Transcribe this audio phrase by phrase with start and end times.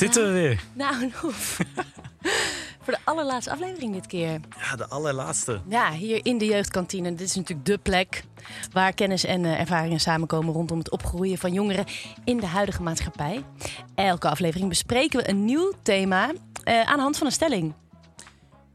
[0.00, 0.60] zitten we weer.
[0.74, 1.10] Nou.
[2.82, 4.40] Voor de allerlaatste aflevering dit keer.
[4.58, 5.60] Ja, de allerlaatste.
[5.68, 7.10] Ja, hier in de jeugdkantine.
[7.14, 8.24] Dit is natuurlijk dé plek
[8.72, 11.84] waar kennis en uh, ervaringen samenkomen rondom het opgroeien van jongeren
[12.24, 13.44] in de huidige maatschappij.
[13.94, 17.74] Elke aflevering bespreken we een nieuw thema uh, aan de hand van een stelling.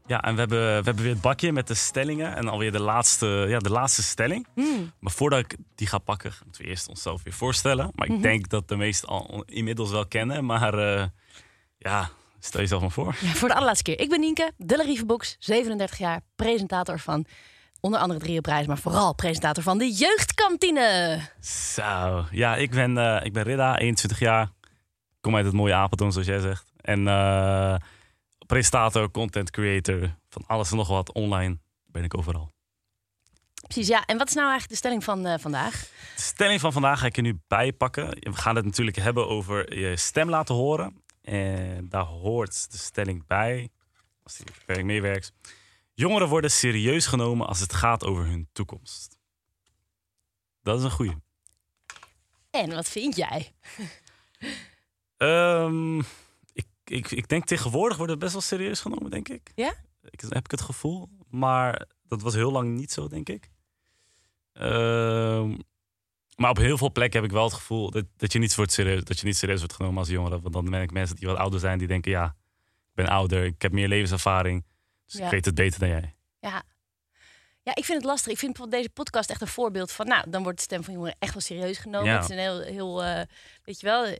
[0.06, 2.36] Ja, en we hebben, we hebben weer het bakje met de stellingen.
[2.36, 4.46] En alweer de laatste, ja, de laatste stelling.
[4.54, 4.92] Mm.
[5.00, 7.90] Maar voordat ik die ga pakken, moeten we eerst onszelf weer voorstellen.
[7.94, 8.22] Maar ik Mhm.
[8.22, 10.44] denk dat de meesten al inmiddels wel kennen.
[10.44, 11.04] Maar uh,
[11.78, 12.08] ja,
[12.40, 13.16] stel jezelf maar voor.
[13.20, 14.00] Ja, voor de allerlaatste keer.
[14.00, 17.26] Ik ben Nienke, de Larivebox, 37 jaar, presentator van
[17.80, 21.20] onder andere Drie Prijs, maar vooral presentator van de jeugdkantine.
[21.40, 24.48] Zo, ja, ik ben, uh, ik ben Ridda, 21 jaar.
[25.20, 26.72] Kom uit het mooie Apeldoorn, zoals jij zegt.
[26.80, 27.74] En uh,
[28.46, 32.54] presentator, content creator, van alles en nog wat online ben ik overal.
[33.62, 34.04] Precies, ja.
[34.04, 35.80] En wat is nou eigenlijk de stelling van uh, vandaag?
[36.16, 38.08] De stelling van vandaag ga ik er nu bij pakken.
[38.08, 41.02] We gaan het natuurlijk hebben over je stem laten horen.
[41.22, 43.68] En daar hoort de stelling bij,
[44.22, 45.32] als die werk meewerkt.
[45.94, 49.18] Jongeren worden serieus genomen als het gaat over hun toekomst.
[50.62, 51.16] Dat is een goeie.
[52.50, 53.52] En wat vind jij?
[55.16, 56.04] um,
[56.90, 59.52] ik, ik, denk tegenwoordig wordt het best wel serieus genomen, denk ik.
[59.54, 59.74] Ja?
[60.10, 61.08] Ik, heb ik het gevoel.
[61.28, 63.50] Maar dat was heel lang niet zo, denk ik.
[64.52, 65.58] Um,
[66.36, 68.72] maar op heel veel plekken heb ik wel het gevoel dat, dat, je niet wordt
[68.72, 70.40] serieus, dat je niet serieus wordt genomen als jongere.
[70.40, 72.24] Want dan ben ik mensen die wat ouder zijn, die denken: ja,
[72.64, 74.64] ik ben ouder, ik heb meer levenservaring.
[75.04, 75.24] Dus ja.
[75.24, 76.14] ik weet het beter dan jij.
[76.40, 76.62] Ja.
[77.62, 78.32] Ja, ik vind het lastig.
[78.32, 81.16] Ik vind deze podcast echt een voorbeeld van, nou, dan wordt de stem van jongeren
[81.18, 82.10] echt wel serieus genomen.
[82.10, 82.14] Ja.
[82.14, 83.20] Het is een heel, heel uh,
[83.64, 84.16] weet je wel,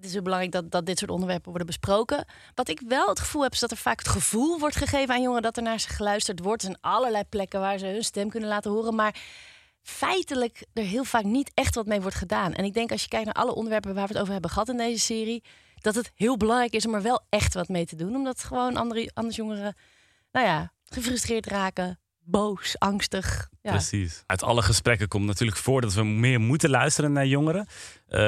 [0.00, 2.24] het is heel belangrijk dat, dat dit soort onderwerpen worden besproken.
[2.54, 5.22] Wat ik wel het gevoel heb, is dat er vaak het gevoel wordt gegeven aan
[5.22, 6.62] jongeren dat er naar ze geluisterd wordt.
[6.62, 9.14] Zijn allerlei plekken waar ze hun stem kunnen laten horen, maar
[9.82, 12.54] feitelijk er heel vaak niet echt wat mee wordt gedaan.
[12.54, 14.68] En ik denk als je kijkt naar alle onderwerpen waar we het over hebben gehad
[14.68, 15.42] in deze serie,
[15.74, 18.16] dat het heel belangrijk is om er wel echt wat mee te doen.
[18.16, 19.76] Omdat gewoon andere, anders jongeren,
[20.32, 23.48] nou ja, gefrustreerd raken, boos, angstig.
[23.62, 23.70] Ja.
[23.70, 24.22] Precies.
[24.26, 27.66] Uit alle gesprekken komt natuurlijk voor dat we meer moeten luisteren naar jongeren.
[28.08, 28.18] Uh,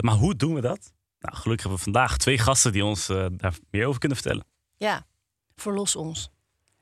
[0.00, 0.92] maar hoe doen we dat?
[1.20, 4.44] Nou, gelukkig hebben we vandaag twee gasten die ons uh, daar meer over kunnen vertellen.
[4.76, 5.06] Ja,
[5.56, 6.30] verlos ons.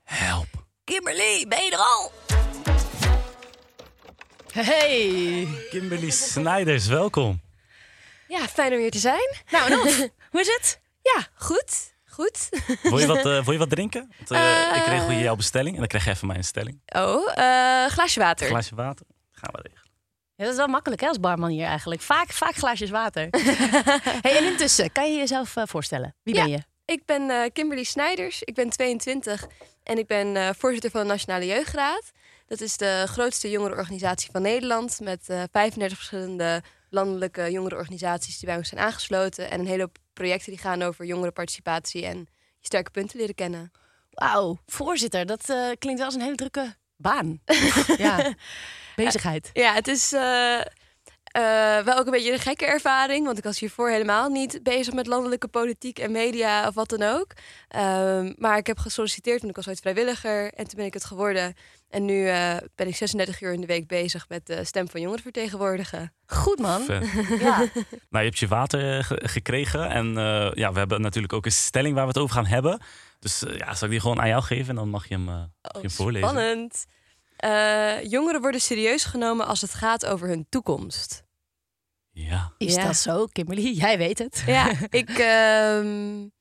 [0.03, 0.47] Help.
[0.83, 2.11] Kimberly, ben je er al?
[4.51, 5.47] Hey!
[5.69, 7.41] Kimberly Snijders, welkom.
[8.27, 9.35] Ja, fijn om hier te zijn.
[9.51, 9.97] Nou, Nof,
[10.31, 10.81] hoe is het?
[11.01, 11.97] Ja, goed.
[12.05, 12.49] Goed.
[12.81, 14.13] Wil je wat, uh, wil je wat drinken?
[14.17, 16.81] Want, uh, uh, ik regel je jouw bestelling en dan krijg je even mijn stelling.
[16.85, 17.27] Oh,
[17.87, 18.47] glaasje water.
[18.47, 19.05] Glaasje water.
[19.31, 19.88] Gaan we regelen.
[20.39, 22.01] Ja, dat is wel makkelijk hè, als barman hier eigenlijk.
[22.01, 23.27] Vaak, vaak glaasjes water.
[24.25, 26.15] hey, en intussen, kan je jezelf voorstellen?
[26.23, 26.63] Wie ja, ben je?
[26.85, 28.43] Ik ben Kimberly Snijders.
[28.43, 29.47] Ik ben 22
[29.83, 32.11] en ik ben voorzitter van de Nationale Jeugdraad.
[32.45, 34.99] Dat is de grootste jongerenorganisatie van Nederland.
[34.99, 39.49] Met uh, 35 verschillende landelijke jongerenorganisaties die bij ons zijn aangesloten.
[39.51, 42.17] En een hele hoop projecten die gaan over jongerenparticipatie en
[42.59, 43.71] je sterke punten leren kennen.
[44.09, 45.45] Wauw, voorzitter, dat
[45.79, 47.39] klinkt wel als een hele drukke baan.
[47.97, 48.33] ja,
[48.95, 49.49] bezigheid.
[49.53, 50.59] Ja, het is uh,
[51.37, 53.25] uh, wel ook een beetje een gekke ervaring.
[53.25, 57.01] Want ik was hiervoor helemaal niet bezig met landelijke politiek en media of wat dan
[57.01, 57.33] ook.
[57.75, 60.53] Um, maar ik heb gesolliciteerd, want ik was ooit vrijwilliger.
[60.53, 61.55] En toen ben ik het geworden.
[61.89, 65.01] En nu uh, ben ik 36 uur in de week bezig met de stem van
[65.01, 66.13] jongeren vertegenwoordigen.
[66.25, 66.81] Goed man.
[67.39, 67.57] ja.
[68.09, 69.89] Nou, je hebt je water ge gekregen.
[69.89, 72.81] En uh, ja, we hebben natuurlijk ook een stelling waar we het over gaan hebben.
[73.19, 75.43] Dus ja, zal ik die gewoon aan jou geven en dan mag je hem, oh,
[75.61, 76.29] je hem voorlezen.
[76.29, 76.85] Spannend.
[77.45, 81.23] Uh, jongeren worden serieus genomen als het gaat over hun toekomst.
[82.11, 82.53] Ja.
[82.57, 82.85] Is ja.
[82.85, 83.71] dat zo, Kimberly?
[83.83, 84.43] Jij weet het.
[84.45, 86.31] Ja, ik, um,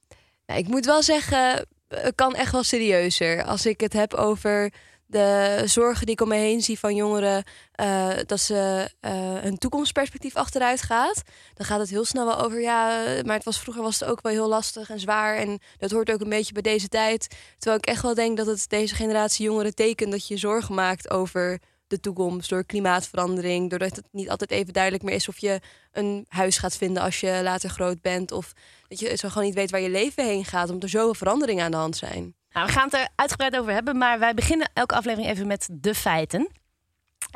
[0.46, 3.44] nou, ik moet wel zeggen, het kan echt wel serieuzer.
[3.44, 4.72] Als ik het heb over
[5.08, 7.44] de zorgen die ik om me heen zie van jongeren,
[7.80, 9.10] uh, dat ze uh,
[9.42, 11.22] hun toekomstperspectief achteruit gaat,
[11.54, 14.22] dan gaat het heel snel wel over ja, maar het was vroeger was het ook
[14.22, 17.36] wel heel lastig en zwaar en dat hoort ook een beetje bij deze tijd.
[17.58, 21.10] Terwijl ik echt wel denk dat het deze generatie jongeren tekent dat je zorgen maakt
[21.10, 25.60] over de toekomst door klimaatverandering, doordat het niet altijd even duidelijk meer is of je
[25.92, 28.52] een huis gaat vinden als je later groot bent of
[28.88, 31.64] dat je zo gewoon niet weet waar je leven heen gaat, omdat er zoveel veranderingen
[31.64, 32.36] aan de hand zijn.
[32.52, 35.68] Nou, we gaan het er uitgebreid over hebben, maar wij beginnen elke aflevering even met
[35.72, 36.50] de feiten.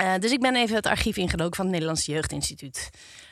[0.00, 2.90] Uh, dus ik ben even het archief ingedoken van het Nederlands Jeugdinstituut.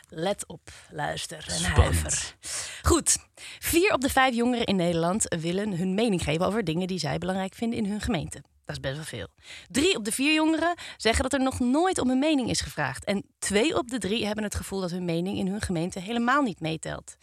[0.09, 2.35] Let op, luister en huiver.
[2.83, 3.19] Goed,
[3.59, 7.19] vier op de vijf jongeren in Nederland willen hun mening geven over dingen die zij
[7.19, 8.43] belangrijk vinden in hun gemeente.
[8.65, 9.29] Dat is best wel veel.
[9.69, 13.05] Drie op de vier jongeren zeggen dat er nog nooit om hun mening is gevraagd.
[13.05, 16.43] En twee op de drie hebben het gevoel dat hun mening in hun gemeente helemaal
[16.43, 17.17] niet meetelt.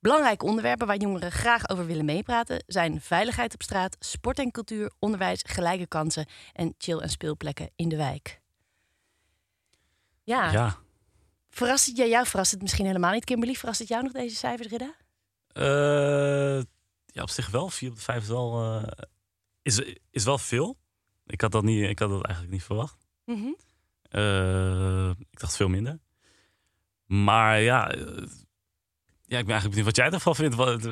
[0.00, 4.92] Belangrijke onderwerpen waar jongeren graag over willen meepraten zijn veiligheid op straat, sport en cultuur,
[4.98, 8.40] onderwijs, gelijke kansen en chill- en speelplekken in de wijk.
[10.22, 10.52] Ja.
[10.52, 10.76] ja.
[11.50, 12.08] Verrast het jij?
[12.08, 13.54] Jou verrast het misschien helemaal niet, Kimberly.
[13.54, 14.94] Verrast het jou nog deze cijfers, Ridda?
[15.52, 16.62] Eh,
[17.06, 17.68] ja, op zich wel.
[17.68, 19.04] Vier op de vijf is wel, eh,
[19.62, 19.80] is,
[20.10, 20.76] is wel veel.
[21.26, 23.08] Ik had dat, niet, ik had dat eigenlijk niet verwacht.
[23.24, 23.52] Mhm.
[24.02, 25.98] Eh, ik dacht veel minder.
[27.06, 27.94] Maar ja,
[29.28, 30.54] ja, ik ben eigenlijk benieuwd wat jij ervan vindt.
[30.54, 30.82] Wat,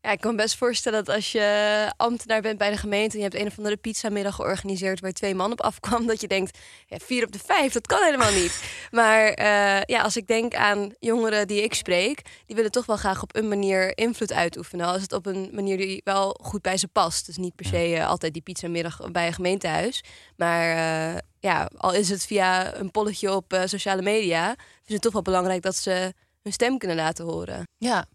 [0.00, 3.12] Ja, ik kan me best voorstellen dat als je ambtenaar bent bij de gemeente...
[3.12, 5.00] en je hebt een of andere pizzamiddag georganiseerd...
[5.00, 6.58] waar twee man op afkwam, dat je denkt...
[6.86, 8.62] Ja, vier op de vijf, dat kan helemaal niet.
[8.90, 12.22] Maar eh, ja, als ik denk aan jongeren die ik spreek...
[12.46, 14.86] die willen toch wel graag op een manier invloed uitoefenen.
[14.86, 17.26] Al is het op een manier die wel goed bij ze past.
[17.26, 20.04] Dus niet per se eh, altijd die pizzamiddag bij een gemeentehuis.
[20.36, 24.56] Maar eh, ja, al is het via een polletje op sociale media...
[24.84, 26.12] is het toch wel belangrijk dat ze
[26.44, 27.68] hun stem kunnen laten horen.
[27.76, 28.06] Ja,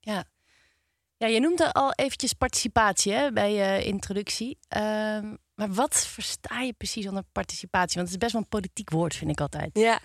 [0.00, 0.24] ja.
[1.16, 4.58] Ja, je noemde al eventjes participatie hè, bij je introductie.
[4.68, 7.96] Ehm, maar wat versta je precies onder participatie?
[7.96, 9.70] Want het is best wel een politiek woord, vind ik altijd.
[9.72, 10.00] Ja,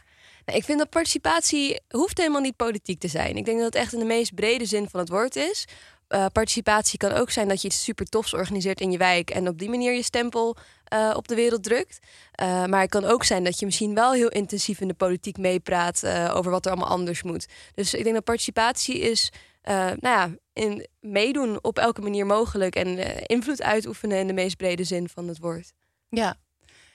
[0.45, 3.37] nou, ik vind dat participatie hoeft helemaal niet politiek te zijn.
[3.37, 5.65] Ik denk dat het echt in de meest brede zin van het woord is.
[6.07, 9.47] Eh, participatie kan ook zijn dat je iets super tofs organiseert in je wijk en
[9.47, 11.99] op die manier je stempel eh, op de wereld drukt.
[12.31, 15.37] Eh, maar het kan ook zijn dat je misschien wel heel intensief in de politiek
[15.37, 17.47] meepraat over wat er allemaal anders moet.
[17.75, 19.31] Dus ik denk dat participatie is,
[19.63, 22.97] nou ja, in meedoen op elke manier mogelijk en
[23.27, 25.71] invloed uitoefenen in de meest brede zin van het woord.
[26.09, 26.35] Ja.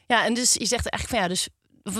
[0.07, 1.49] ja, en dus je zegt eigenlijk van ja, dus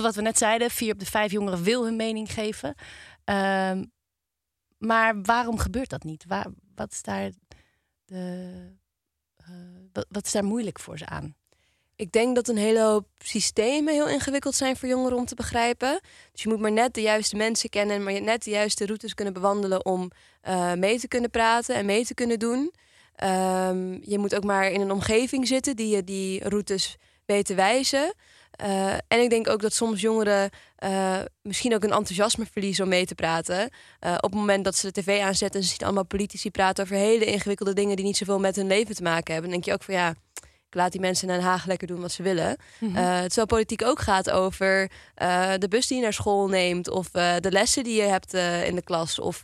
[0.01, 2.75] wat we net zeiden, vier op de vijf jongeren wil hun mening geven.
[3.23, 3.83] Ehm,
[4.77, 6.25] maar waarom gebeurt dat niet?
[6.27, 6.47] Waar,
[6.79, 7.31] wat, is daar
[8.05, 8.53] de,
[9.37, 11.35] eh, wat, is daar moeilijk voor ze aan?
[11.95, 15.99] Ik denk dat een hele hoop systemen heel ingewikkeld zijn voor jongeren om te begrijpen.
[16.31, 19.13] Dus je moet maar net de juiste mensen kennen en maar net de juiste routes
[19.13, 20.11] kunnen bewandelen om
[20.41, 22.73] eh, mee te kunnen praten en mee te kunnen doen.
[23.15, 27.55] Ehm, je moet ook maar in een omgeving zitten die je die routes weet te
[27.55, 28.13] wijzen.
[28.59, 32.89] Eh, en ik denk ook dat soms jongeren eh, misschien ook een enthousiasme verliezen om
[32.89, 33.69] mee te praten.
[33.99, 36.83] Eh, op het moment dat ze de tv aanzetten en ze zien allemaal politici praten
[36.83, 39.51] over hele ingewikkelde dingen die niet zoveel met hun leven te maken hebben.
[39.51, 40.09] Dan denk je ook van ja,
[40.67, 42.57] ik laat die mensen in Den Haag lekker doen wat ze willen.
[42.79, 44.91] Eh, terwijl politiek ook gaat over
[45.57, 48.33] de bus die je naar school neemt, of de lessen die je hebt
[48.65, 49.43] in de klas, of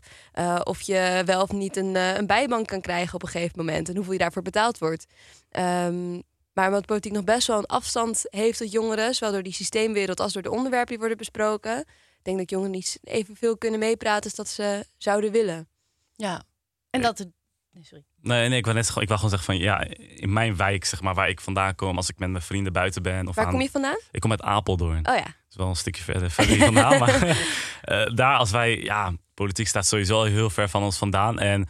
[0.64, 3.96] of je wel of niet een, een bijbank kan krijgen op een gegeven moment en
[3.96, 5.06] hoeveel je daarvoor betaald wordt.
[5.52, 6.20] Ehm,
[6.56, 10.19] maar omdat politiek nog best wel een afstand heeft tot jongeren, zowel door die systeemwereld
[10.19, 14.24] als door de onderwerpen die worden besproken, ik denk dat jongeren niet evenveel kunnen meepraten
[14.24, 15.68] als dat ze zouden willen.
[16.16, 16.44] Ja,
[16.90, 17.30] en dat het.
[17.72, 18.04] Nee, sorry.
[18.22, 19.84] Nee, nee ik, wil net, gewoon- ik wil gewoon zeggen van ja,
[20.16, 23.02] in mijn wijk, zeg maar, waar ik vandaan kom, als ik met mijn vrienden buiten
[23.04, 23.28] ben.
[23.28, 24.00] Of Waar aan, kom je vandaan?
[24.12, 25.07] Ik kom uit Apeldoorn.
[25.07, 25.24] Oh ja.
[25.24, 27.00] Dat is wel een stukje verder, verder hier vandaan.
[27.00, 27.24] maar
[27.81, 31.40] eh, daar als wij, ja, politiek staat sowieso al heel ver van ons vandaan.
[31.40, 31.69] En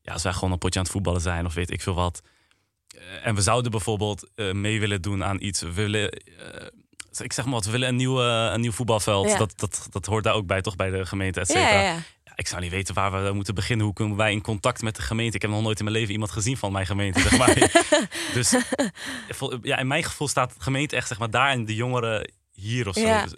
[0.00, 2.20] ja, als wij gewoon een potje aan het voetballen zijn of weet ik veel wat.
[2.96, 5.60] Eh, en we zouden bijvoorbeeld eh, mee willen doen aan iets.
[5.60, 6.66] We willen, eh,
[7.18, 9.28] ik zeg maar wat, we willen een, nieuwe, een nieuw voetbalveld.
[9.28, 9.38] Ja.
[9.38, 11.82] Dat, dat, dat hoort daar ook bij, toch bij de gemeente, et cetera.
[11.82, 13.86] ja, ik zou niet weten waar we moeten beginnen.
[13.86, 15.36] Hoe komen wij in contact met de gemeente?
[15.36, 17.20] Ik heb nog nooit in mijn leven iemand gezien van mijn gemeente.
[17.20, 17.54] Zeg maar.
[18.34, 18.54] dus
[19.62, 22.88] ja, in mijn gevoel staat de gemeente echt zeg maar, daar en de jongeren hier
[22.88, 23.22] of zo.
[23.22, 23.34] Dus,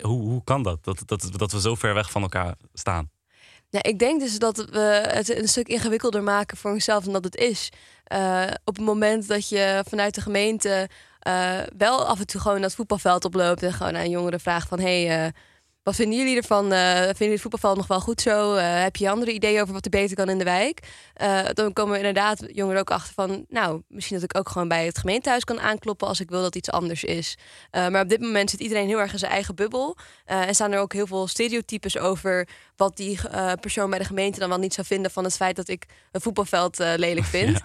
[0.00, 0.84] hoe, hoe kan dat?
[0.84, 1.30] Dat, dat?
[1.32, 3.10] dat we zo ver weg van elkaar staan?
[3.70, 7.24] Ja, ik denk dus dat we het een stuk ingewikkelder maken voor onszelf dan dat
[7.24, 7.70] het is.
[8.08, 10.88] Eh, op het moment dat je vanuit de gemeente
[11.18, 14.80] eh, wel af en toe gewoon dat voetbalveld oploopt en gewoon aan jongeren vraagt van
[14.80, 15.32] hey, eh,
[15.88, 16.72] wat vinden jullie ervan?
[16.72, 18.54] Eh, vinden jullie het voetbalveld nog wel goed zo?
[18.54, 20.80] Eh, heb je andere ideeën over wat er beter kan in de wijk?
[21.14, 24.68] Eh, dan komen we inderdaad jongeren ook achter van, nou, misschien dat ik ook gewoon
[24.68, 27.36] bij het gemeentehuis kan aankloppen als ik wil dat iets anders is.
[27.70, 29.96] Maar op dit moment zit iedereen heel erg in zijn eigen bubbel.
[30.24, 33.18] En staan er ook heel veel stereotypes over wat die
[33.60, 36.20] persoon bij de gemeente dan wel niet zou vinden van het feit dat ik een
[36.20, 37.60] voetbalveld lelijk vind.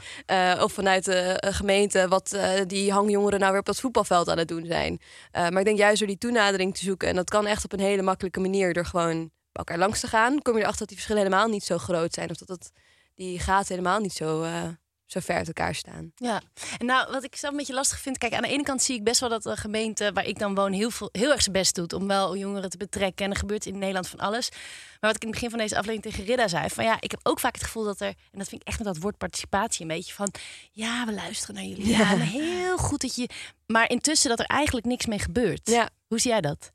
[0.60, 2.38] Of vanuit de gemeente wat
[2.68, 5.02] die hangjongeren nou weer op dat voetbalveld aan het doen zijn.
[5.32, 7.80] Maar ik denk juist door die toenadering te zoeken, en dat kan echt op een
[7.80, 9.18] hele makkelijke manier door gewoon
[9.52, 12.14] bij elkaar langs te gaan, kom je erachter dat die verschillen helemaal niet zo groot
[12.14, 12.30] zijn.
[12.30, 12.72] Of dat het,
[13.16, 14.64] die gaten helemaal niet zo, eh,
[15.06, 16.12] zo ver uit elkaar staan.
[16.16, 16.42] Ja,
[16.78, 18.18] en nou, wat ik zelf een beetje lastig vind.
[18.18, 20.56] Kijk, aan de ene kant zie ik best wel dat de gemeente waar ik dan
[20.56, 23.26] woon heel, veel, heel erg zijn best doet om wel jongeren te betrekken.
[23.26, 24.50] En er gebeurt in Nederland van alles.
[24.50, 27.12] Maar wat ik in het begin van deze aflevering tegen Ridda zei: van ja, ik
[27.12, 29.18] heb ook vaak het gevoel dat er, en dat vind ik echt met dat woord
[29.18, 30.34] participatie een beetje van,
[30.72, 31.88] ja, we luisteren naar jullie.
[31.88, 32.18] Ja, Ja.
[32.18, 33.30] heel goed dat je.
[33.66, 35.70] Maar intussen dat er eigenlijk niks mee gebeurt.
[35.70, 35.90] Ja.
[36.08, 36.72] Hoe zie jij dat?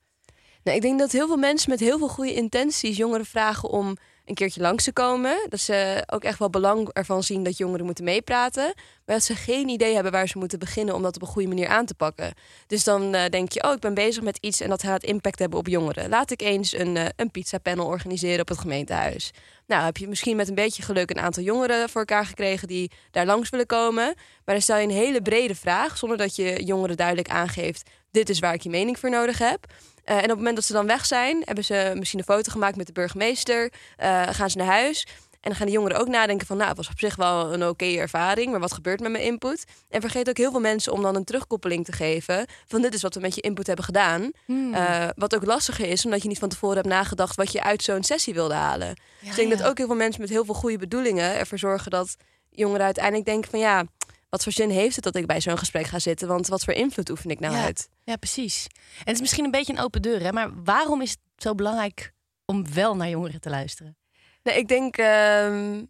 [0.62, 3.97] Nou, ik denk dat heel veel mensen met heel veel goede intenties jongeren vragen om
[4.29, 5.47] een keertje langs te komen.
[5.49, 8.65] Dat ze ook echt wel belang ervan zien dat jongeren moeten meepraten.
[9.05, 11.49] Maar dat ze geen idee hebben waar ze moeten beginnen om dat op een goede
[11.49, 12.33] manier aan te pakken.
[12.67, 15.38] Dus dan eh, denk je, oh, ik ben bezig met iets en dat gaat impact
[15.38, 16.09] hebben op jongeren.
[16.09, 19.31] Laat ik eens een, eh een pizza panel organiseren op het gemeentehuis.
[19.67, 22.91] Nou, heb je misschien met een beetje geluk een aantal jongeren voor elkaar gekregen die
[23.11, 24.05] daar langs willen komen.
[24.45, 28.29] Maar dan stel je een hele brede vraag, zonder dat je jongeren duidelijk aangeeft: dit
[28.29, 29.67] is waar ik je mening voor nodig heb.
[30.09, 32.53] Eh, en op het moment dat ze dan weg zijn, hebben ze misschien een foto
[32.53, 33.73] gemaakt met de burgemeester.
[33.97, 35.07] eh, gaan ze naar huis.
[35.31, 37.67] En dan gaan de jongeren ook nadenken van, nou, het was op zich wel een
[37.69, 39.65] oké ervaring, maar wat gebeurt met mijn input?
[39.88, 43.03] En vergeet ook heel veel mensen om dan een terugkoppeling te geven van dit is
[43.03, 44.31] wat we met je input hebben gedaan.
[44.45, 44.75] Hmm.
[44.75, 47.83] Uh, wat ook lastiger is, omdat je niet van tevoren hebt nagedacht wat je uit
[47.83, 48.88] zo'n sessie wilde halen.
[48.88, 49.57] Ja, dus ik denk ja.
[49.57, 52.17] dat ook heel veel mensen met heel veel goede bedoelingen ervoor zorgen dat
[52.50, 53.85] jongeren uiteindelijk denken van ja,
[54.29, 56.29] wat voor zin heeft het dat ik bij zo'n gesprek ga zitten?
[56.29, 57.63] Want wat voor invloed oefen ik nou Ja.
[57.65, 57.89] uit?
[58.05, 58.67] Ja, precies.
[58.67, 60.33] En het is misschien een beetje een open deur, hè?
[60.33, 62.13] maar waarom is het zo belangrijk
[62.45, 63.97] om wel naar jongeren te luisteren?
[64.43, 65.85] Nou, ik denk, ehm,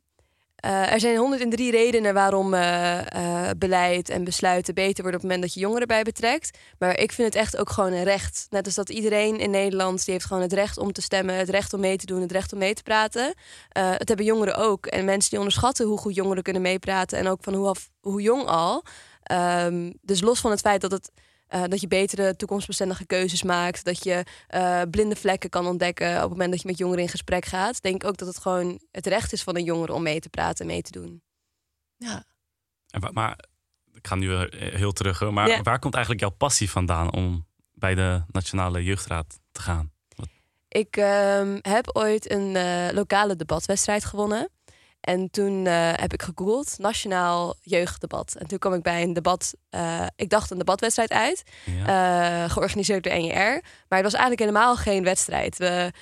[0.58, 5.22] eh, er zijn 103 redenen waarom eh, eh, beleid en besluiten beter worden op het
[5.22, 6.58] moment dat je jongeren bij betrekt.
[6.78, 8.46] Maar ik vind het echt ook gewoon een recht.
[8.50, 11.48] Net als dat iedereen in Nederland, die heeft gewoon het recht om te stemmen, het
[11.48, 13.34] recht om mee te doen, het recht om mee te praten.
[13.72, 14.86] Het hebben jongeren ook.
[14.86, 18.22] En mensen die onderschatten hoe goed jongeren kunnen meepraten en ook van hoe, af, hoe
[18.22, 18.84] jong al.
[19.22, 21.10] Ehm, dus los van het feit dat het
[21.48, 23.84] eh, dat je betere toekomstbestendige keuzes maakt.
[23.84, 27.08] Dat je eh, blinde vlekken kan ontdekken op het moment dat je met jongeren in
[27.08, 27.82] gesprek gaat.
[27.82, 30.28] Denk ik ook dat het gewoon het recht is van een jongere om mee te
[30.28, 31.22] praten en mee te doen.
[31.96, 32.24] Ja.
[32.90, 33.38] En maar
[33.92, 35.62] ik ga nu eh, heel terug, maar Ja.
[35.62, 39.92] waar komt eigenlijk jouw passie vandaan om bij de Nationale Jeugdraad te gaan?
[40.68, 44.48] Ik ehm, heb ooit een eh, lokale debatwedstrijd gewonnen.
[45.08, 48.34] En toen eh, heb ik gegoogeld, Nationaal Jeugddebat.
[48.38, 51.42] En toen kwam ik bij een debat, eh, ik dacht een debatwedstrijd uit.
[51.64, 52.44] Ja.
[52.44, 53.62] eh, georganiseerd door NJR.
[53.88, 55.58] Maar het was eigenlijk helemaal geen wedstrijd.
[55.58, 55.92] We,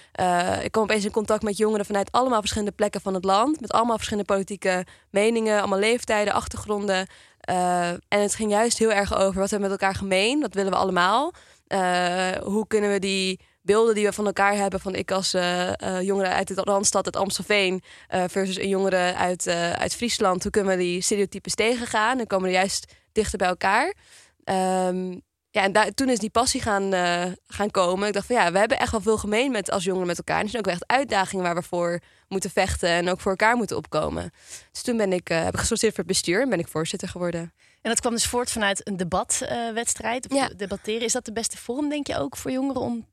[0.62, 3.60] ik kwam opeens in contact met jongeren vanuit allemaal verschillende plekken van het land.
[3.60, 7.06] Met allemaal verschillende politieke meningen, allemaal leeftijden, achtergronden.
[8.08, 10.40] En het ging juist heel erg over wat we met elkaar gemeen.
[10.40, 11.32] Wat willen we allemaal?
[12.42, 14.80] Hoe kunnen we die beelden die we van elkaar hebben...
[14.80, 17.82] van ik als eh eh, jongere uit de Randstad, uit Amstelveen...
[18.08, 19.46] eh, versus een jongere uit,
[19.78, 20.42] uit Friesland...
[20.42, 22.16] hoe kunnen we die stereotypes tegengaan?
[22.16, 23.94] Dan komen we juist dichter bij elkaar.
[24.44, 25.10] Ehm,
[25.50, 26.92] ja, en daar, toen is die passie gaan,
[27.46, 28.08] gaan komen.
[28.08, 30.38] Ik dacht van ja, we hebben echt wel veel gemeen met, als jongeren met elkaar.
[30.38, 33.56] En er zijn ook echt uitdagingen waar we voor moeten vechten en ook voor elkaar
[33.56, 34.30] moeten opkomen.
[34.72, 37.08] Dus toen ben ik, eh, heb ik gesolliciteerd voor het bestuur en ben ik voorzitter
[37.08, 37.40] geworden.
[37.82, 40.28] En dat kwam dus voort vanuit een debatwedstrijd.
[40.30, 40.48] of Ja.
[40.56, 41.00] debatteren.
[41.02, 43.06] Is dat de beste vorm, denk je ook, voor jongeren om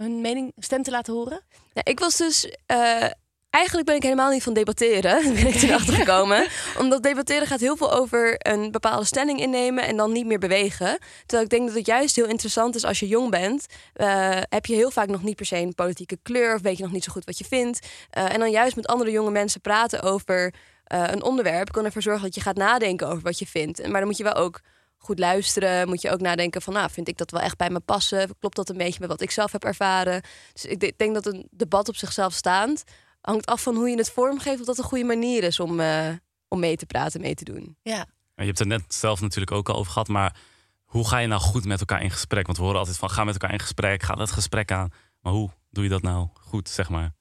[0.00, 1.40] hun mening, stem te laten horen?
[1.82, 2.50] Ik was dus.
[2.66, 3.10] eh,
[3.50, 5.22] eigenlijk ben ik helemaal niet van debatteren.
[5.34, 6.46] ben ik toen achter gekomen.
[6.80, 10.98] Omdat debatteren gaat heel veel over een bepaalde stelling innemen en dan niet meer bewegen.
[11.20, 13.66] Terwijl ik denk dat het juist heel interessant is als je jong bent.
[13.92, 16.82] eh, heb je heel vaak nog niet per se een politieke kleur of weet je
[16.82, 17.86] nog niet zo goed wat je vindt.
[18.10, 20.54] Eh, en dan juist met andere jonge mensen praten over
[20.84, 23.82] een onderwerp kan ervoor zorgen dat je gaat nadenken over wat je vindt.
[23.88, 24.60] Maar dan moet je wel ook
[25.02, 25.88] goed luisteren.
[25.88, 28.38] Moet je ook nadenken van, nou, vind ik dat wel echt bij me passen?
[28.38, 30.22] Klopt dat een beetje met wat ik zelf heb ervaren?
[30.52, 32.84] Dus ik de- denk dat een debat op zichzelf staand
[33.20, 36.08] hangt af van hoe je het vormgeeft, of dat een goede manier is om, eh,
[36.48, 37.76] om mee te praten, mee te doen.
[37.82, 37.98] Ja.
[37.98, 40.36] En Je hebt het net zelf natuurlijk ook al over gehad, maar
[40.84, 42.46] hoe ga je nou goed met elkaar in gesprek?
[42.46, 44.90] Want we horen altijd van ga met elkaar in gesprek, ga dat gesprek aan.
[45.20, 47.12] Maar hoe doe je dat nou goed, zeg maar?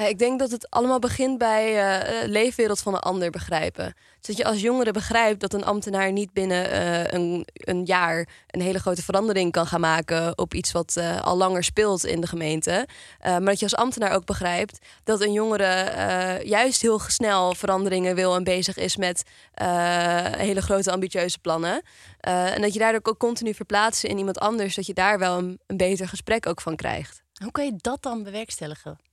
[0.00, 3.94] Ja, ik denk dat het allemaal begint bij eh, de leefwereld van de ander begrijpen.
[4.18, 8.28] Dus dat je als jongere begrijpt dat een ambtenaar niet binnen eh, een, een jaar
[8.46, 12.20] een hele grote verandering kan gaan maken op iets wat eh, al langer speelt in
[12.20, 12.88] de gemeente.
[13.18, 17.54] Eh, maar dat je als ambtenaar ook begrijpt dat een jongere eh, juist heel snel
[17.54, 19.22] veranderingen wil en bezig is met
[19.54, 21.82] eh, hele grote ambitieuze plannen.
[22.20, 25.38] Eh, en dat je daardoor ook continu verplaatsen in iemand anders, dat je daar wel
[25.38, 27.22] een, een beter gesprek ook van krijgt.
[27.42, 29.07] Hoe kan je dat dan bewerkstelligen?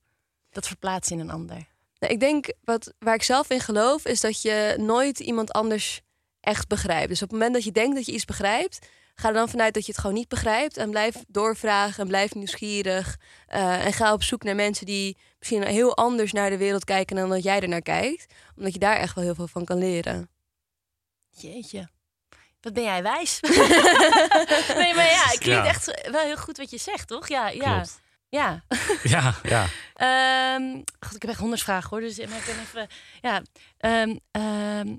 [0.56, 1.56] Dat verplaatsen in een ander.
[1.98, 6.00] Nou, ik denk wat, waar ik zelf in geloof, is dat je nooit iemand anders
[6.40, 7.08] echt begrijpt.
[7.08, 9.74] Dus op het moment dat je denkt dat je iets begrijpt, ga er dan vanuit
[9.74, 10.76] dat je het gewoon niet begrijpt.
[10.76, 13.16] En blijf doorvragen en blijf nieuwsgierig.
[13.46, 17.16] Eh, en ga op zoek naar mensen die misschien heel anders naar de wereld kijken
[17.16, 18.34] dan dat jij er naar kijkt.
[18.56, 20.28] Omdat je daar echt wel heel veel van kan leren.
[21.30, 21.88] Jeetje.
[22.60, 23.40] Wat ben jij wijs?
[24.80, 25.66] nee, maar ja, het klinkt Ja.
[25.66, 27.28] echt wel heel goed wat je zegt, toch?
[27.28, 27.74] Ja, ja.
[27.74, 28.00] Klopt.
[28.28, 28.64] Ja.
[29.02, 29.66] Ja, ja.
[29.94, 32.00] Ehm, God, ik heb echt honderd vragen hoor.
[32.00, 32.86] Dus maar ik ben even.
[33.20, 33.42] Ja.
[33.78, 34.96] ehm, ehm.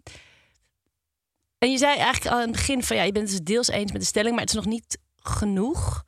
[1.58, 3.68] en je zei eigenlijk al aan het begin van ja, je bent het dus deels
[3.68, 6.06] eens met de stelling, maar het is nog niet genoeg.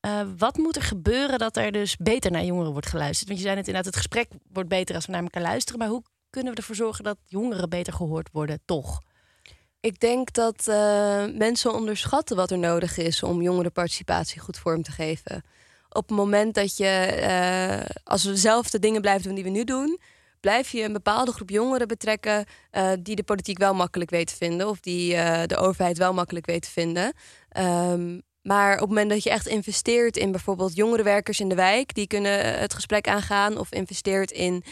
[0.00, 3.28] Eh, wat moet er gebeuren dat er dus beter naar jongeren wordt geluisterd?
[3.28, 5.78] Want je zei net inderdaad, het gesprek wordt beter als we naar elkaar luisteren.
[5.78, 9.00] Maar hoe kunnen we ervoor zorgen dat jongeren beter gehoord worden, toch?
[9.80, 14.92] Ik denk dat eh, mensen onderschatten wat er nodig is om jongerenparticipatie goed vorm te
[14.92, 15.42] geven.
[15.92, 19.64] Op het moment dat je, eh, als we dezelfde dingen blijven doen die we nu
[19.64, 20.00] doen,
[20.40, 24.36] blijf je een bepaalde groep jongeren betrekken eh, die de politiek wel makkelijk weet te
[24.36, 27.12] vinden of die eh, de overheid wel makkelijk weet te vinden.
[27.48, 31.94] Ehm, maar op het moment dat je echt investeert in bijvoorbeeld jongerenwerkers in de wijk,
[31.94, 34.64] die kunnen het gesprek aangaan, of investeert in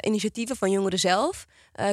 [0.00, 1.46] initiatieven van jongeren zelf,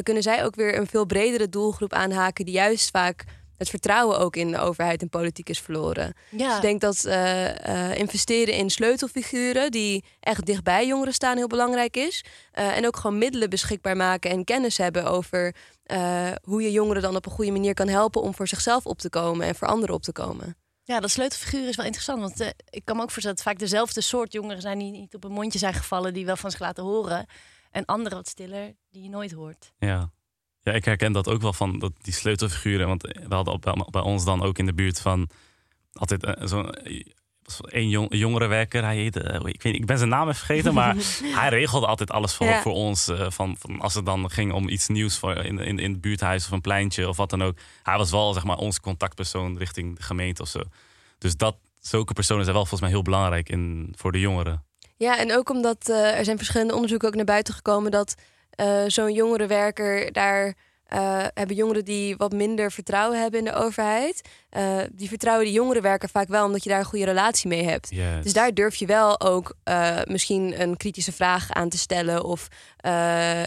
[0.04, 3.24] kunnen zij ook weer een veel bredere doelgroep aanhaken die juist vaak
[3.58, 6.14] het vertrouwen ook in de overheid en politiek is verloren.
[6.30, 11.48] Dus ik denk dat eh, eh, investeren in sleutelfiguren die echt dichtbij jongeren staan heel
[11.48, 12.26] belangrijk is.
[12.52, 17.02] Eh, en ook gewoon middelen beschikbaar maken en kennis hebben over eh, hoe je jongeren
[17.02, 19.68] dan op een goede manier kan helpen om voor zichzelf op te komen en voor
[19.68, 20.58] anderen op te komen.
[20.84, 22.20] Ja, dat sleutelfiguur is wel interessant.
[22.20, 25.16] Want ik kan me ook voorstellen dat het vaak dezelfde soort jongeren zijn die niet
[25.16, 27.26] op een mondje zijn gevallen, die wel van zich laten horen.
[27.72, 29.72] En andere wat stiller, die je nooit hoort.
[29.78, 30.12] Ja.
[30.68, 32.88] Ja, ik herken dat ook wel van dat, die sleutelfiguren.
[32.88, 35.30] Want we hadden op, bij- bij ons dan ook in de buurt van
[35.94, 37.02] altijd eh, zo'n eh,
[37.62, 38.84] een jong, jongerenwerker.
[38.84, 40.96] Hij heette, eh, ik, weet, ik ben zijn naam even vergeten, maar
[41.40, 42.62] hij regelde altijd alles voor, Ja.
[42.62, 43.08] voor ons.
[43.08, 46.02] eh, van, van als het dan ging om iets nieuws voor in, in, in het
[46.02, 47.58] buurthuis of een pleintje of wat dan ook.
[47.84, 50.60] Hij was wel zeg maar onze contactpersoon richting de gemeente of zo.
[51.18, 54.64] Dus dat, zulke personen zijn wel volgens mij heel belangrijk in, voor de jongeren.
[54.98, 58.16] Ja, en ook omdat eh, er zijn verschillende onderzoeken ook naar buiten gekomen dat
[58.58, 60.54] eh, zo'n jongerenwerker daar
[60.86, 64.22] eh, hebben jongeren die wat minder vertrouwen hebben in de overheid.
[64.50, 67.90] eh, die vertrouwen die jongerenwerker vaak wel omdat je daar een goede relatie mee hebt.
[67.90, 68.24] Yes.
[68.24, 69.56] Dus daar durf je wel ook
[70.04, 72.48] misschien een kritische vraag aan te stellen of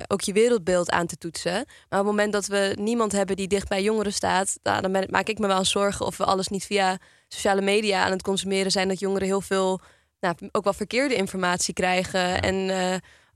[0.06, 1.52] ook je wereldbeeld aan te toetsen.
[1.52, 5.06] Maar op het moment dat we niemand hebben die dicht bij jongeren staat, nou, dan
[5.10, 6.98] maak ik me wel zorgen of we alles niet via
[7.28, 8.88] sociale media aan het consumeren zijn.
[8.88, 9.80] Dat jongeren heel veel,
[10.20, 12.70] nou, ook wel verkeerde informatie krijgen en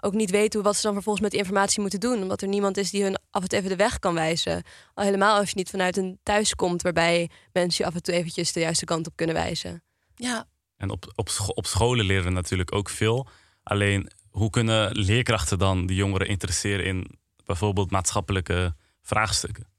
[0.04, 2.22] ook niet weten wat ze dan vervolgens met die informatie moeten doen.
[2.22, 4.62] Omdat er niemand is die hun af en toe even de weg kan wijzen.
[4.94, 8.14] Al helemaal als je niet vanuit een thuis komt waarbij mensen je af en toe
[8.14, 9.82] eventjes de juiste kant op kunnen wijzen.
[10.14, 10.46] Ja,
[10.76, 13.28] En op, op, op scholen leren we natuurlijk ook veel.
[13.62, 19.73] Alleen, hoe kunnen leerkrachten dan de jongeren interesseren in bijvoorbeeld maatschappelijke vraagstukken?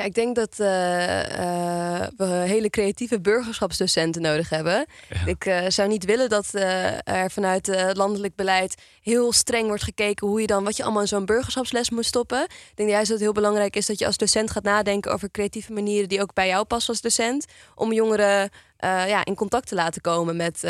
[0.00, 4.86] Ja, ik denk dat eh, eh, we hele creatieve burgerschapsdocenten nodig hebben.
[5.08, 5.26] Ja.
[5.26, 6.54] Ik eh, zou niet willen dat
[7.04, 11.08] er vanuit landelijk beleid heel streng wordt gekeken hoe je dan wat je allemaal in
[11.08, 12.42] zo'n burgerschapsles moet stoppen.
[12.42, 15.30] Ik denk juist dat het heel belangrijk is dat je als docent gaat nadenken over
[15.30, 17.44] creatieve manieren die ook bij jou passen als docent.
[17.74, 20.60] Om jongeren ja, in contact te laten komen met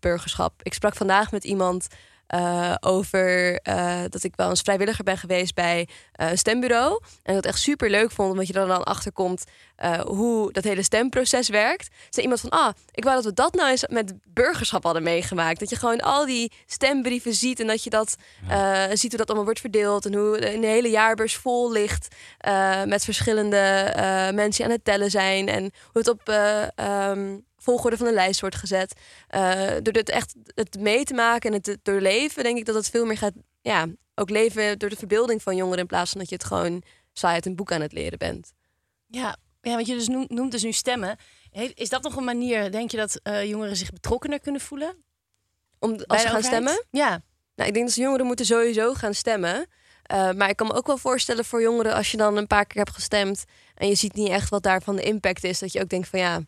[0.00, 0.52] burgerschap.
[0.62, 1.86] Ik sprak vandaag met iemand
[2.30, 7.02] eh, over eh, dat ik wel eens vrijwilliger ben geweest bij eh, een stembureau.
[7.22, 9.44] En dat echt super leuk vond, omdat je dan achter komt
[9.76, 11.88] eh, hoe dat hele stemproces werkt.
[12.10, 15.60] Zei iemand van, ah, ik wou dat we dat nou eens met burgerschap hadden meegemaakt.
[15.60, 18.16] Dat je gewoon al die stembrieven ziet en dat je dat
[18.92, 20.06] ziet hoe dat allemaal wordt verdeeld.
[20.06, 22.08] En hoe een hele jaarbeurs vol ligt
[22.86, 23.92] met verschillende
[24.34, 25.48] mensen aan het tellen zijn.
[25.48, 29.00] En hoe het op eh, ehm, volgorde van de lijst wordt gezet.
[29.28, 32.74] Eh, door dit echt het mee te maken en het te doorleven, denk ik dat
[32.74, 36.20] het veel meer gaat, ja, ook leven door de verbeelding van jongeren in plaats van
[36.20, 38.52] dat je het gewoon saai uit een boek aan het leren bent.
[39.06, 39.36] ja.
[39.62, 41.16] ja want je dus noemt, noemt dus nu stemmen.
[41.50, 45.04] He- Is dat nog een manier, denk je, dat eh, jongeren zich betrokkener kunnen voelen?
[45.78, 46.44] Om, als ze gaan overheid?
[46.44, 46.84] stemmen?
[46.90, 47.22] Ja,
[47.54, 49.66] Nou, ik denk dat jongeren moeten sowieso gaan stemmen.
[50.12, 52.66] Uh, maar ik kan me ook wel voorstellen voor jongeren, als je dan een paar
[52.66, 53.44] keer hebt gestemd
[53.74, 56.18] en je ziet niet echt wat daarvan de impact is, dat je ook denkt van
[56.18, 56.40] ja,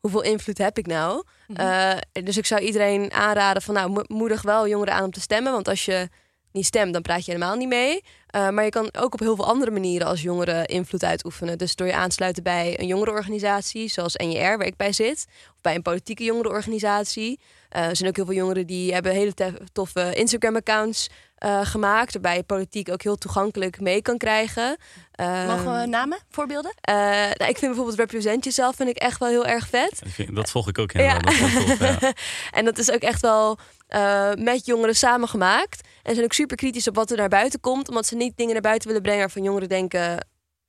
[0.00, 1.24] hoeveel invloed heb ik nou?
[1.46, 1.60] Mhm.
[1.60, 5.20] Uh, dus ik zou iedereen aanraden van nou, mo- moedig wel jongeren aan om te
[5.20, 6.08] stemmen, want als je
[6.52, 8.04] niet stemt, dan praat je helemaal niet mee.
[8.36, 11.58] Uh, maar je kan ook op heel veel andere manieren als jongeren invloed uitoefenen.
[11.58, 15.74] Dus door je aansluiten bij een jongerenorganisatie, zoals NJR, waar ik bij zit, of bij
[15.74, 17.40] een politieke jongerenorganisatie.
[17.76, 19.32] Uh, er zijn ook heel veel jongeren die hebben hele
[19.72, 21.08] toffe Instagram-accounts
[21.44, 24.76] uh, gemaakt, waarbij je politiek ook heel toegankelijk mee kan krijgen.
[25.20, 26.72] Uh, mogen we namen, voorbeelden?
[26.82, 30.02] nou, ik vind bijvoorbeeld Represent Jezelf vind ik echt wel heel erg vet.
[30.06, 32.12] Vind- Dat volg ik ook heel tof, ja.
[32.58, 33.58] en dat is ook echt wel
[33.90, 35.88] uh, met jongeren samengemaakt.
[36.02, 37.88] En zijn ook super kritisch op wat er naar buiten komt.
[37.88, 40.26] Omdat ze niet dingen naar buiten willen brengen waarvan jongeren denken...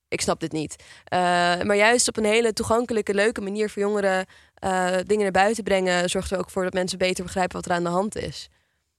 [0.07, 0.75] ik snap dit niet.
[1.13, 1.19] Uh,
[1.62, 4.25] maar juist op een hele toegankelijke, leuke manier voor jongeren...
[4.65, 6.10] Uh, dingen naar buiten brengen...
[6.10, 8.49] zorgt er ook voor dat mensen beter begrijpen wat er aan de hand is.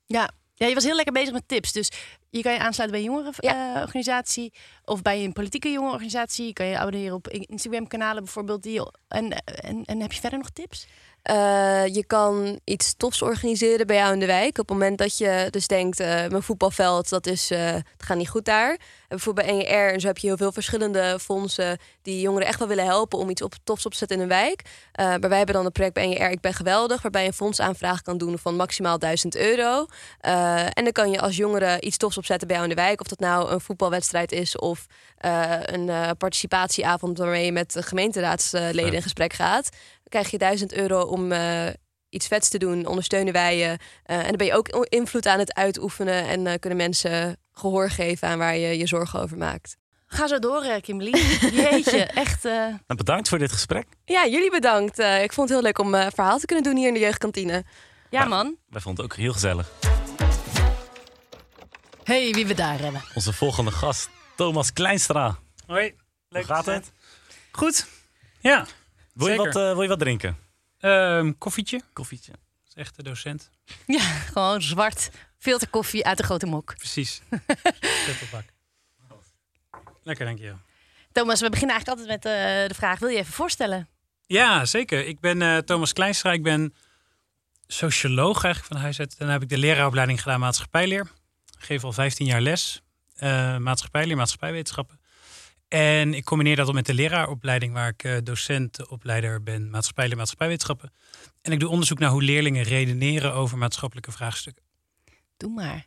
[0.06, 0.30] Ja,
[0.62, 1.72] ja, je was heel lekker bezig met tips.
[1.72, 1.90] Dus
[2.30, 4.60] je kan je aansluiten bij een jongerenorganisatie ja.
[4.84, 6.46] of bij een politieke jongerenorganisatie.
[6.46, 8.62] Je kan je abonneren op Instagram-kanalen bijvoorbeeld.
[8.62, 10.86] Die, en, en, en heb je verder nog tips?
[11.30, 14.58] Uh, je kan iets tofs organiseren bij jou in de wijk.
[14.58, 18.16] Op het moment dat je dus denkt, uh, mijn voetbalveld, dat is, uh, het gaat
[18.16, 18.70] niet goed daar.
[18.70, 22.58] En bijvoorbeeld bij NJR, en zo heb je heel veel verschillende fondsen die jongeren echt
[22.58, 24.62] wel willen helpen om iets op, tofs op te zetten in een wijk.
[24.92, 28.02] Maar wij hebben dan een project bij NJR, Ik Ben Geweldig, waarbij je een fondsaanvraag
[28.02, 29.86] kan doen van maximaal 1000 euro.
[30.20, 33.00] En dan kan je als jongere iets tofs opzetten bij jou in de wijk.
[33.00, 34.86] Of dat nou een voetbalwedstrijd is of
[35.18, 39.68] een participatieavond waarmee je met de gemeenteraadsleden in gesprek gaat.
[40.12, 41.66] Krijg je 1000 euro om uh,
[42.08, 43.64] iets vets te doen, ondersteunen wij je.
[43.66, 47.90] Uh, en dan ben je ook invloed aan het uitoefenen en uh, kunnen mensen gehoor
[47.90, 49.76] geven aan waar je je zorgen over maakt.
[50.06, 51.18] Ga zo door, eh, Kimberly.
[51.60, 52.44] Jeetje, echt.
[52.44, 52.52] Uh...
[52.52, 53.86] Nou, bedankt voor dit gesprek.
[54.04, 54.98] Ja, jullie bedankt.
[54.98, 57.00] Uh, ik vond het heel leuk om uh, verhaal te kunnen doen hier in de
[57.00, 57.64] jeugdkantine.
[58.10, 58.56] Ja, man.
[58.68, 59.70] Wij vonden het ook heel gezellig.
[62.04, 63.02] hey, wie we daar hebben.
[63.14, 65.38] Onze volgende gast, Thomas Kleinstra.
[65.66, 65.94] Hoi.
[66.28, 66.92] Leuk Hoe gaat het?
[67.52, 67.86] Goed.
[68.40, 68.66] Ja,
[69.12, 70.36] Wil je, wat, eh, wil je wat drinken?
[70.78, 71.80] Ehm, koffietje.
[71.92, 72.32] Koffietje.
[72.32, 73.50] Dat is echt de docent.
[73.86, 75.10] Ja, gewoon zwart.
[75.38, 76.74] Filterkoffie uit de grote mok.
[76.76, 77.22] Precies.
[78.06, 78.44] Ketelbak.
[80.02, 80.54] Lekker, denk je.
[81.12, 83.88] Thomas, we beginnen eigenlijk altijd met eh, de vraag: wil je even voorstellen?
[84.26, 85.06] Ja, zeker.
[85.06, 86.32] Ik ben eh, Thomas Kleinstra.
[86.32, 86.74] Ik ben
[87.66, 89.18] socioloog eigenlijk van huis uit.
[89.18, 91.00] Daarna heb ik de leraaropleiding gedaan maatschappijleer.
[91.58, 92.82] Ik geef al 15 jaar les.
[93.16, 95.00] eh maatschappijleer, maatschappijwetenschappen.
[95.72, 100.16] En ik combineer dat op met de leraaropleiding waar ik eh, docent, opleider ben maatschappijleer,
[100.16, 100.92] maatschappijwetenschappen.
[101.42, 104.64] En ik doe onderzoek naar hoe leerlingen redeneren over maatschappelijke vraagstukken.
[105.36, 105.86] Doe maar.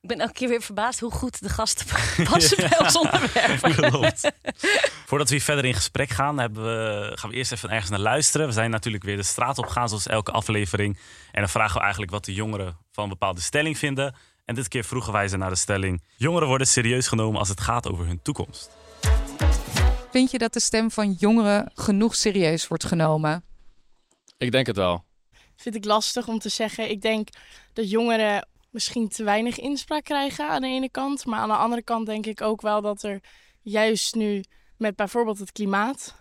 [0.00, 1.86] Ik ben elke keer weer verbaasd hoe goed de gasten
[2.30, 3.60] passen bij ons onderwerp.
[3.60, 4.30] Klopt.
[5.08, 7.98] Voordat we hier verder in gesprek gaan, hebben we, gaan we eerst even ergens naar
[7.98, 8.46] luisteren.
[8.46, 10.98] We zijn natuurlijk weer de straat op gaan, zoals elke aflevering.
[11.32, 14.14] En dan vragen we eigenlijk wat de jongeren van een bepaalde stelling vinden.
[14.44, 17.60] En dit keer vroegen wij ze naar de stelling: Jongeren worden serieus genomen als het
[17.60, 18.85] gaat over hun toekomst.
[20.16, 23.44] Vind je dat de stem van jongeren genoeg serieus wordt genomen?
[24.38, 25.04] Ik denk het wel.
[25.56, 26.90] vind ik lastig om te zeggen.
[26.90, 27.28] Ik denk
[27.72, 31.26] dat jongeren misschien te weinig inspraak krijgen aan de ene kant.
[31.26, 33.20] Maar aan de andere kant denk ik ook wel dat er
[33.62, 34.44] juist nu
[34.76, 36.14] met bijvoorbeeld het klimaat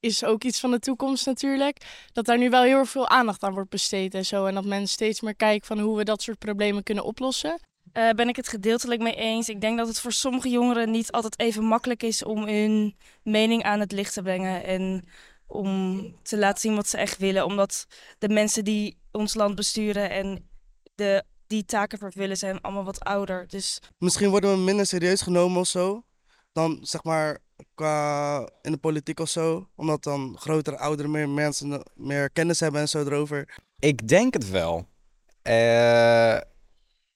[0.00, 2.06] is ook iets van de toekomst natuurlijk.
[2.12, 4.46] Dat daar nu wel heel erg veel aandacht aan wordt besteed en zo.
[4.46, 7.60] En dat men steeds meer kijkt van hoe we dat soort problemen kunnen oplossen.
[7.98, 9.48] Eh, ben ik het gedeeltelijk mee eens.
[9.48, 13.62] Ik denk dat het voor sommige jongeren niet altijd even makkelijk is om hun mening
[13.62, 14.64] aan het licht te brengen.
[14.64, 15.08] En
[15.46, 17.44] om te laten zien wat ze echt willen.
[17.44, 17.86] Omdat
[18.18, 20.48] de mensen die ons land besturen en
[20.94, 23.48] de, die taken vervullen zijn allemaal wat ouder.
[23.48, 26.04] Dus Misschien worden we minder serieus genomen of zo.
[26.52, 27.38] Dan zeg maar
[27.74, 29.68] qua in de politiek of zo.
[29.74, 33.58] Omdat dan grotere, oudere meer mensen meer kennis hebben en zo erover.
[33.78, 34.86] Ik denk het wel.
[35.42, 36.38] Eh,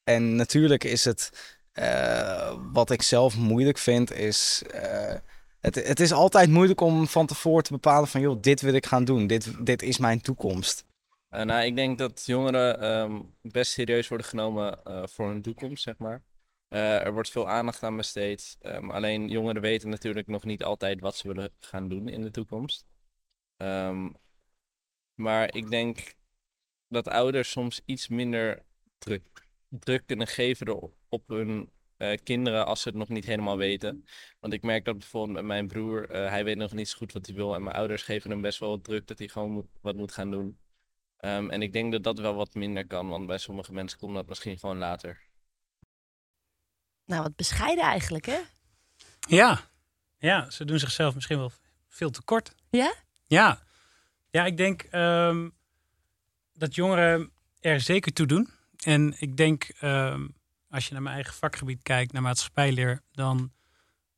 [0.04, 1.30] en natuurlijk is het.
[1.72, 4.62] eh, wat ik zelf moeilijk vind, is.
[4.70, 5.14] eh,
[5.60, 8.86] het, het is altijd moeilijk om van tevoren te bepalen van joh, dit wil ik
[8.86, 9.26] gaan doen.
[9.26, 10.84] Dit, dit is mijn toekomst.
[11.28, 15.98] Eh, nou, ik denk dat jongeren ehm, best serieus worden genomen voor hun toekomst, zeg
[15.98, 16.22] maar.
[16.68, 18.56] Er wordt veel aandacht aan besteed.
[18.60, 22.30] Ehm, alleen jongeren weten natuurlijk nog niet altijd wat ze willen gaan doen in de
[22.30, 22.86] toekomst.
[23.56, 24.08] Ehm,
[25.14, 26.14] maar ik denk
[26.88, 28.62] dat ouders soms iets minder
[28.98, 29.41] druk,
[29.80, 34.04] druk kunnen geven op hun eh, kinderen als ze het nog niet helemaal weten.
[34.40, 37.12] Want ik merk dat bijvoorbeeld met mijn broer, eh, hij weet nog niet zo goed
[37.12, 37.54] wat hij wil.
[37.54, 40.12] En mijn ouders geven hem best wel wat druk dat hij gewoon moet- wat moet
[40.12, 40.58] gaan doen.
[41.16, 44.14] Ehm, en ik denk dat dat wel wat minder kan, want bij sommige mensen komt
[44.14, 45.20] dat misschien gewoon later.
[47.04, 48.38] Nou, wat bescheiden eigenlijk, hè?
[49.28, 49.70] Ja.
[50.18, 51.52] ja, ze doen zichzelf misschien wel
[51.88, 52.54] veel te kort.
[52.70, 52.94] Ja?
[53.26, 53.62] Ja,
[54.30, 55.48] ja ik denk ehm,
[56.52, 58.48] dat jongeren er zeker toe doen.
[58.84, 60.26] En ik denk, ehm,
[60.70, 63.52] als je naar mijn eigen vakgebied kijkt, naar maatschappijleer, dan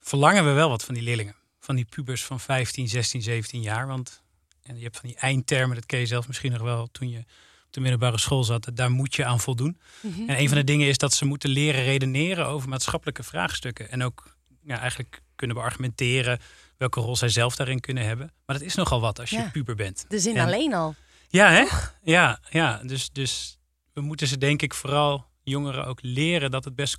[0.00, 1.34] verlangen we wel wat van die leerlingen.
[1.60, 3.86] Van die pubers van 15, 16, 17 jaar.
[3.86, 4.22] Want
[4.62, 7.18] en je hebt van die eindtermen, dat ken je zelf misschien nog wel toen je
[7.66, 8.70] op de middelbare school zat.
[8.74, 9.80] Daar moet je aan voldoen.
[10.00, 10.28] Mhm.
[10.28, 13.90] En een van de dingen is dat ze moeten leren redeneren over maatschappelijke vraagstukken.
[13.90, 16.38] En ook ja, eigenlijk kunnen beargumenteren
[16.76, 18.32] welke rol zij zelf daarin kunnen hebben.
[18.46, 19.50] Maar dat is nogal wat als je Ja.
[19.52, 20.04] puber bent.
[20.08, 20.94] De zin En- alleen al.
[21.28, 21.64] Ja, hè?
[22.02, 22.80] Ja, ja.
[22.84, 23.58] Dus, dus
[23.94, 26.98] we moeten ze denk ik vooral jongeren ook leren dat het best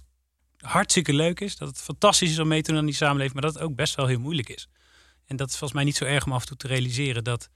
[0.58, 1.58] hartstikke leuk is.
[1.58, 3.34] Dat het fantastisch is om mee te doen aan die samenleving.
[3.34, 4.68] Maar dat het ook best wel heel moeilijk is.
[5.26, 7.50] En dat is volgens mij niet zo erg om af en toe te realiseren dat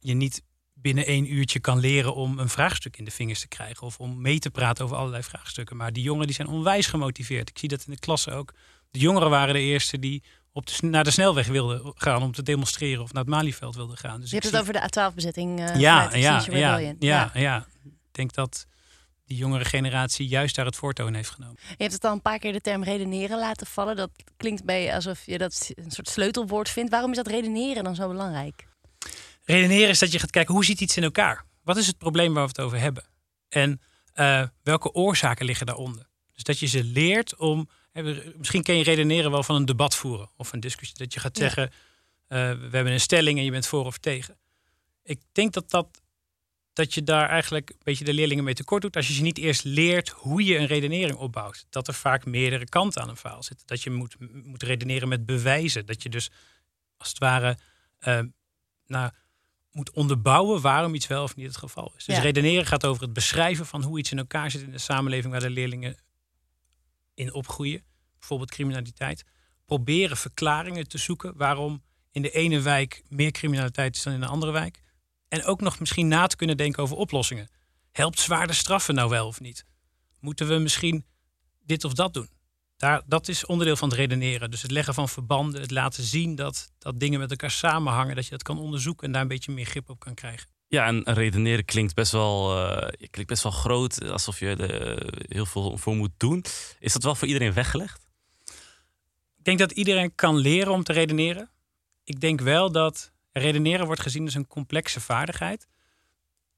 [0.00, 0.42] je niet
[0.72, 3.86] binnen één uurtje kan leren om een vraagstuk in de vingers te krijgen.
[3.86, 5.76] Of om mee te praten over allerlei vraagstukken.
[5.76, 7.48] Maar die jongeren die zijn onwijs gemotiveerd.
[7.48, 8.54] Ik zie dat in de klasse ook.
[8.90, 12.42] De jongeren waren de eerste die op de, naar de snelweg wilden gaan om te
[12.42, 13.02] demonstreren.
[13.02, 14.20] Of naar het Malieveld wilden gaan.
[14.20, 16.96] Dus Je hebt het over de A12-bezetting uh, ja, ja, ja, Rebellion.
[16.98, 17.66] ja, ja.
[18.10, 18.66] Ik denk dat
[19.26, 21.56] die jongere generatie juist daar het voortouw in heeft genomen.
[21.68, 23.96] Je hebt het al een paar keer de term redeneren laten vallen.
[23.96, 26.90] Dat klinkt bij je alsof je dat een soort sleutelwoord vindt.
[26.90, 28.66] Waarom is dat redeneren dan zo belangrijk?
[29.44, 31.44] Redeneren is dat je gaat kijken hoe zit iets in elkaar?
[31.62, 33.04] Wat is het probleem waar we het over hebben?
[33.48, 33.80] En
[34.12, 36.06] eh, welke oorzaken liggen daaronder?
[36.32, 37.68] Dus dat je ze leert om.
[38.36, 40.98] Misschien ken je redeneren wel van een debat voeren of een discussie.
[40.98, 41.42] Dat je gaat Ja.
[41.42, 41.70] zeggen:
[42.26, 44.38] eh, we hebben een stelling en je bent voor of tegen.
[45.02, 46.00] Ik denk dat, dat,
[46.80, 48.96] dat je daar eigenlijk een beetje de leerlingen mee tekort doet.
[48.96, 51.66] Als je ze niet eerst leert hoe je een redenering opbouwt.
[51.70, 53.66] Dat er vaak meerdere kanten aan een verhaal zitten.
[53.66, 55.86] Dat je moet, moet redeneren met bewijzen.
[55.86, 56.30] Dat je dus
[56.96, 57.58] als het ware
[57.98, 58.20] eh,
[58.86, 59.10] nou,
[59.72, 62.04] moet onderbouwen waarom iets wel of niet het geval is.
[62.04, 62.22] Dus Ja.
[62.22, 65.42] redeneren gaat over het beschrijven van hoe iets in elkaar zit in de samenleving waar
[65.42, 65.96] de leerlingen
[67.14, 67.82] in opgroeien.
[68.18, 69.24] Bijvoorbeeld criminaliteit.
[69.66, 74.26] Proberen verklaringen te zoeken waarom in de ene wijk meer criminaliteit is dan in de
[74.26, 74.82] andere wijk.
[75.30, 77.48] En ook nog misschien na te kunnen denken over oplossingen.
[77.92, 79.64] Helpt zwaarder straffen nou wel of niet?
[80.18, 81.04] Moeten we misschien
[81.60, 82.28] dit of dat doen?
[82.80, 84.50] daar, dat is onderdeel van het redeneren.
[84.50, 88.24] Dus het leggen van verbanden, het laten zien dat, dat dingen met elkaar samenhangen, dat
[88.24, 90.48] je dat kan onderzoeken en daar een beetje meer grip op kan krijgen.
[90.68, 95.46] Ja, en redeneren klinkt best wel, eh, klinkt best wel groot, alsof je er heel
[95.46, 96.44] veel voor moet doen.
[96.78, 98.06] Is dat wel voor iedereen weggelegd?
[99.38, 101.50] Ik denk dat iedereen kan leren om te redeneren.
[102.04, 105.66] Ik denk wel dat redeneren wordt gezien als een complexe vaardigheid.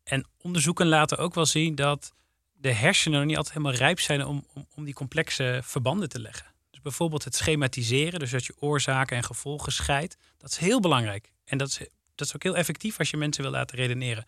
[0.02, 2.14] En onderzoeken laten ook wel zien dat
[2.52, 6.20] de hersenen nog niet altijd helemaal rijp zijn om, om, om die complexe verbanden te
[6.20, 6.46] leggen.
[6.70, 11.32] Dus bijvoorbeeld het schematiseren, dus dat je oorzaken en gevolgen scheidt, dat is heel belangrijk.
[11.44, 11.78] En dat is,
[12.14, 14.26] dat is ook heel effectief als je mensen wil laten redeneren.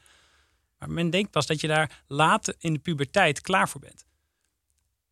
[0.79, 4.05] Maar men denkt pas dat je daar later in de puberteit klaar voor bent.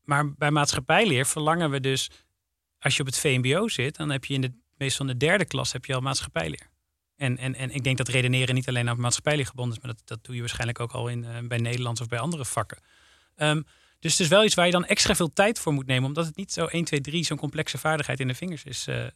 [0.05, 2.11] Maar bij maatschappijleer verlangen we dus,
[2.79, 5.45] als je op het VMBO zit, dan heb je in de meestal in de derde
[5.45, 6.71] klas heb je al maatschappijleer.
[7.17, 10.03] En, en, en ik denk dat redeneren niet alleen aan maatschappijleer gebonden is, maar dat,
[10.05, 12.79] dat doe je waarschijnlijk ook al in, uh, bij Nederlands of bij andere vakken.
[13.37, 13.65] Um,
[14.03, 16.27] dus het is wel iets waar je dan extra veel tijd voor moet nemen, omdat
[16.27, 19.09] het niet zo 1, 2, 3 zo'n complexe vaardigheid in de vingers is uh, uh,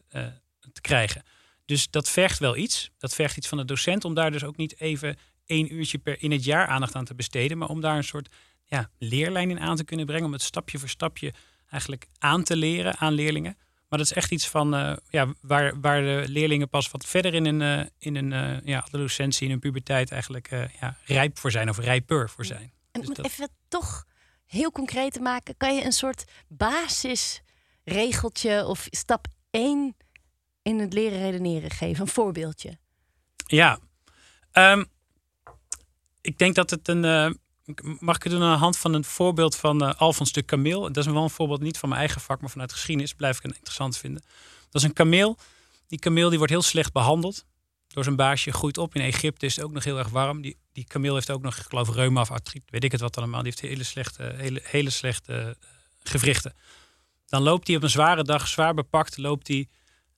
[0.73, 1.23] te krijgen.
[1.65, 2.91] Dus dat vergt wel iets.
[2.99, 6.23] Dat vergt iets van de docent om daar dus ook niet even één uurtje per
[6.23, 8.29] in het jaar aandacht aan te besteden, maar om daar een soort
[8.65, 11.35] ja, leerlijn in aan te kunnen brengen, om het stapje voor stapje
[11.71, 13.57] eigenlijk aan te leren aan leerlingen.
[13.89, 17.35] Maar dat is echt iets van uh, ja, waar, waar de leerlingen pas wat verder
[17.35, 21.51] in een, uh, in een uh, ja, adolescentie, in een puberteit eigenlijk ja, rijp voor
[21.51, 22.73] zijn of rijper voor zijn.
[22.93, 24.07] En om dus het even toch
[24.47, 29.97] heel concreet te maken, kan je een soort basisregeltje of stap 1
[30.63, 32.01] in het leren redeneren geven?
[32.01, 32.79] Een voorbeeldje.
[33.47, 33.79] Ja,
[34.53, 34.87] um,
[36.21, 37.05] ik denk dat het een.
[38.01, 40.81] Mag ik het doen aan de hand van een voorbeeld van uh, Alfons de Kameel?
[40.81, 43.15] Dat is wel een voorbeeld niet van mijn eigen vak, maar vanuit geschiedenis.
[43.15, 44.23] Blijf ik het interessant vinden.
[44.71, 45.39] Dat is een kameel.
[45.87, 47.45] Die kameel die wordt heel slecht behandeld
[47.87, 48.53] door zijn baasje.
[48.53, 50.41] Groeit op in Egypte, is het ook nog heel erg warm.
[50.43, 52.63] Die, die kameel heeft ook nog, ik geloof, reuma of artriet.
[52.71, 53.43] Weet ik het wat allemaal.
[53.43, 55.69] Die heeft hele slechte, hele, hele slechte uh,
[56.03, 56.55] gewrichten.
[57.27, 59.69] Dan loopt hij op een zware dag, zwaar bepakt, loopt hij,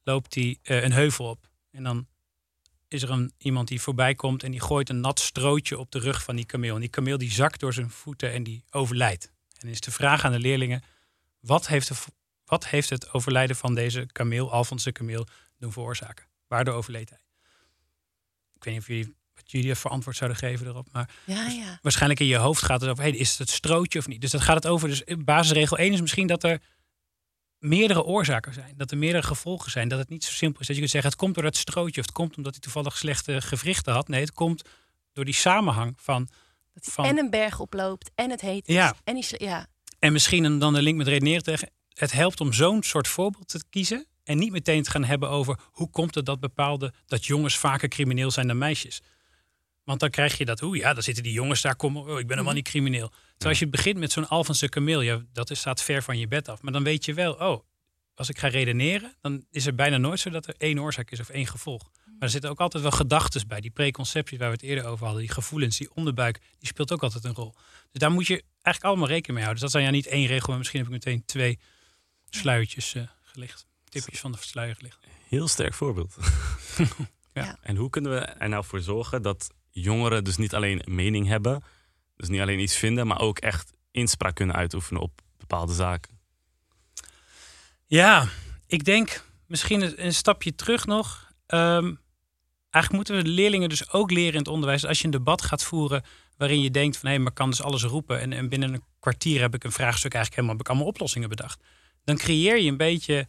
[0.03, 1.49] loopt uh, een heuvel op.
[1.71, 2.07] En dan
[2.89, 5.99] is er een, iemand die voorbij komt en die gooit een nat strootje op de
[5.99, 6.75] rug van die kameel.
[6.75, 9.31] En die kameel die zakt door zijn voeten en die overlijdt.
[9.59, 10.83] En is de vraag aan de leerlingen,
[11.41, 11.95] wat heeft, de,
[12.45, 15.27] wat heeft het overlijden van deze kameel, Alfons de kameel,
[15.59, 16.27] doen veroorzaken?
[16.47, 17.19] Waardoor overleed hij?
[18.55, 20.89] Ik weet niet of jullie, wat jullie voor antwoord zouden geven erop.
[20.93, 21.79] Maar ja, ja.
[21.83, 24.21] waarschijnlijk in je hoofd gaat het over, hey, is het het strootje of niet?
[24.21, 24.89] Dus dat gaat het over.
[24.89, 26.61] Dus basisregel 1 is misschien dat er
[27.59, 28.75] meerdere oorzaken zijn.
[28.77, 29.89] Dat er meerdere gevolgen zijn.
[29.89, 31.11] Dat het niet zo simpel is dat je kunt zeggen...
[31.11, 34.09] het komt door dat strootje of het komt omdat hij toevallig slechte gewrichten had.
[34.09, 34.63] Nee, het komt
[35.13, 36.29] door die samenhang van...
[36.75, 38.75] Dat hij van, en een berg oploopt en het heet is.
[38.75, 38.95] Ja.
[39.05, 39.67] En, die, ja.
[39.99, 41.71] en misschien dan de link met redeneren tegen...
[41.93, 44.07] het helpt om zo'n soort voorbeeld te kiezen...
[44.25, 45.59] en niet meteen te gaan hebben over...
[45.71, 46.93] hoe komt het dat bepaalde...
[47.07, 49.03] dat jongens vaker crimineel zijn dan meisjes...
[49.89, 52.27] Want dan krijg je dat, oeh ja, dan zitten die jongens daar, kom, oh, ik
[52.27, 53.09] ben helemaal niet crimineel.
[53.09, 56.29] Terwijl als je begint met zo'n Alphonse kameel, ja, dat is, staat ver van je
[56.29, 56.63] bed af.
[56.63, 57.63] Maar dan weet je wel, oh,
[58.15, 61.21] als ik ga redeneren, dan is het bijna nooit zo dat er één oorzaak is
[61.21, 61.91] of één gevolg.
[62.05, 65.05] Maar er zitten ook altijd wel gedachten bij, die preconcepties waar we het eerder over
[65.05, 67.55] hadden, die gevoelens, die onderbuik, die speelt ook altijd een rol.
[67.91, 69.63] Dus daar moet je eigenlijk allemaal rekening mee houden.
[69.63, 71.59] Dus dat zijn ja niet één regel, maar misschien heb ik meteen twee
[72.31, 73.67] sluiertjes uh, gelicht.
[73.89, 74.99] Tipjes van de sluier gelicht.
[75.29, 76.17] Heel sterk voorbeeld.
[77.35, 77.59] ja.
[77.63, 81.63] En hoe kunnen we er nou voor zorgen dat jongeren dus niet alleen mening hebben,
[82.17, 86.19] dus niet alleen iets vinden, maar ook echt inspraak kunnen uitoefenen op bepaalde zaken.
[87.87, 88.29] Ja,
[88.67, 91.33] ik denk misschien een stapje terug nog.
[91.47, 92.01] Um,
[92.71, 94.87] eigenlijk moeten we leerlingen dus ook leren in het onderwijs.
[94.87, 96.03] Als je een debat gaat voeren
[96.37, 98.21] waarin je denkt van hé, hey, maar kan dus alles roepen.
[98.21, 101.29] En, en, binnen een kwartier heb ik een vraagstuk eigenlijk helemaal, heb ik allemaal oplossingen
[101.29, 101.63] bedacht.
[102.05, 103.27] Dan creëer je een beetje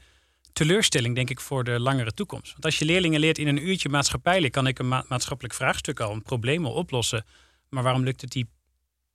[0.54, 2.52] teleurstelling, denk ik, voor de langere toekomst.
[2.52, 6.00] Want als je leerlingen leert in een uurtje maatschappijlijk, kan ik een ma maatschappelijk vraagstuk
[6.00, 7.26] al, een probleem al oplossen.
[7.70, 8.50] Maar waarom lukt het die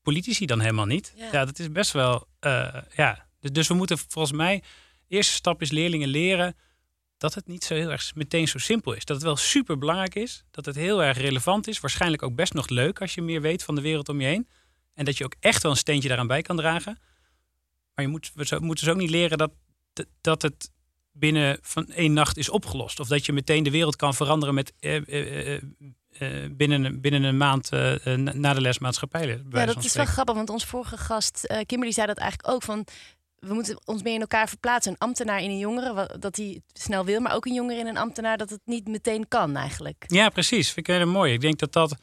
[0.02, 1.12] politici dan helemaal niet?
[1.16, 3.26] Ja, ja dat is best wel, uh, ja.
[3.40, 4.62] Dus, dus we moeten volgens mij,
[5.06, 6.56] de eerste stap is leerlingen leren
[7.16, 9.04] dat het niet zo heel erg meteen zo simpel is.
[9.04, 12.54] Dat het wel super belangrijk is, dat het heel erg relevant is, waarschijnlijk ook best
[12.54, 14.48] nog leuk als je meer weet van de wereld om je heen.
[14.94, 16.98] En dat je ook echt wel een steentje daaraan bij kan dragen.
[17.94, 19.52] Maar je moet, we moeten dus ook niet leren dat,
[20.20, 20.70] dat het
[21.16, 23.00] binnen van één nacht is opgelost.
[23.00, 25.62] Of dat je meteen de wereld kan veranderen met eh, eh,
[26.18, 27.70] eh, binnen, binnen een maand
[28.34, 29.42] na de les maatschappij.
[29.50, 32.86] Ja, dat is wel grappig, want ons vorige gast Kimberly zei dat eigenlijk ook van.
[33.38, 34.92] We moeten ons meer in elkaar verplaatsen.
[34.92, 37.96] Een ambtenaar in een jongere, dat hij snel wil, maar ook een jongere in een
[37.96, 40.04] ambtenaar, dat het niet meteen kan eigenlijk.
[40.06, 40.70] Ja, precies.
[40.70, 41.32] Vind ik heel mooi.
[41.32, 41.96] Ik denk dat dat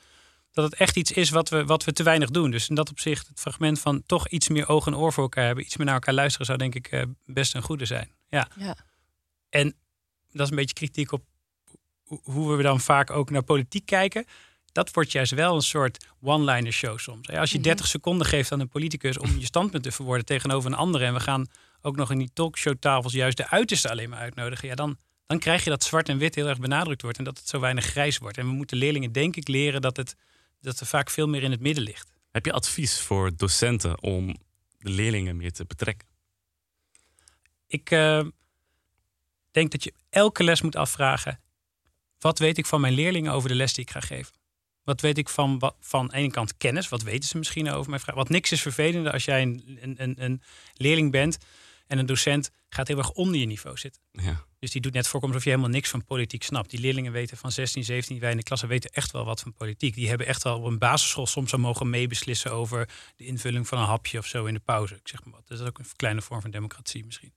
[0.52, 2.52] dat het echt iets is wat we, wat we te weinig doen.
[2.52, 5.46] Dus in dat opzicht, het fragment van toch iets meer oog en oor voor elkaar
[5.46, 8.12] hebben, iets meer naar elkaar luisteren, zou denk ik best een goede zijn.
[8.30, 8.48] Ja.
[8.56, 8.76] ja.
[9.52, 9.76] En
[10.32, 11.24] dat is een beetje kritiek op
[12.24, 14.26] hoe we dan vaak ook naar politiek kijken.
[14.72, 17.30] Dat wordt juist wel een soort one-liner show soms.
[17.30, 20.78] Als je 30 seconden geeft aan een politicus om je standpunt te verwoorden tegenover een
[20.78, 21.48] andere en we gaan
[21.82, 25.64] ook nog in die talkshowtafels juist de uiterste alleen maar uitnodigen, ja, dan, dan krijg
[25.64, 28.18] je dat zwart en wit heel erg benadrukt wordt en dat het zo weinig grijs
[28.18, 28.38] wordt.
[28.38, 30.16] En we moeten leerlingen denk ik leren dat het
[30.62, 32.12] dat er vaak veel meer in het midden ligt.
[32.32, 34.36] Heb je advies voor docenten om
[34.78, 36.08] de leerlingen meer te betrekken?
[37.68, 38.26] Ik uh,
[39.52, 41.42] denk dat je elke les moet afvragen:
[42.20, 44.34] wat weet ik van mijn leerlingen over de les die ik ga geven?
[44.84, 46.90] Wat weet ik van, van de ene kant kennis?
[46.90, 48.16] Wat weten ze misschien over mijn vraag?
[48.16, 50.42] Want niks is vervelender als jij een, een, een
[50.74, 51.38] leerling bent
[51.88, 54.02] en een docent gaat heel erg onder je niveau zitten.
[54.12, 54.46] Ja.
[54.60, 56.70] Dus die doet net voorkomen alsof je helemaal niks van politiek snapt.
[56.70, 59.54] Die leerlingen weten van 16, 17, wij in de klasse weten echt wel wat van
[59.54, 59.96] politiek.
[59.96, 63.78] Die hebben echt wel op een basisschool soms al mogen meebeslissen over de invulling van
[63.78, 64.96] een hapje of zo in de pauze.
[64.96, 65.48] Ik zeg maar wat.
[65.48, 67.34] Dat is ook een kleine vorm van democratie misschien.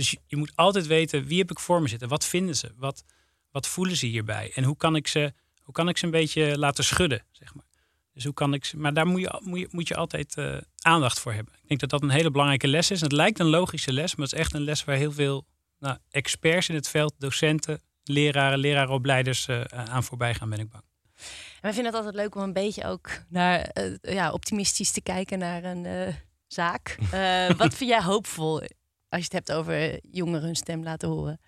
[0.00, 2.08] Dus je, moet altijd weten wie heb ik voor me zitten.
[2.08, 2.72] Wat vinden ze?
[2.76, 3.04] Wat,
[3.50, 4.52] wat voelen ze hierbij?
[4.54, 5.32] En hoe kan ik ze,
[5.62, 7.64] hoe kan ik ze een beetje laten schudden, zeg maar.
[8.12, 10.56] Dus hoe kan ik ze, maar daar moet je, moet je, moet je altijd uh,
[10.82, 11.54] aandacht voor hebben.
[11.54, 13.00] Ik denk dat dat een hele belangrijke les is.
[13.00, 15.46] Het lijkt een logische les, maar het is echt een les waar heel veel
[15.78, 20.84] nou, experts in het veld, docenten, leraren, lerarenopleiders uh, aan voorbij gaan, ben ik bang.
[21.14, 25.00] En wij vinden het altijd leuk om een beetje ook naar, uh, ja, optimistisch te
[25.00, 26.14] kijken naar een
[26.46, 26.98] zaak.
[27.56, 28.62] wat vind jij hoopvol
[29.10, 31.40] als je het hebt over jongeren hun stem laten horen?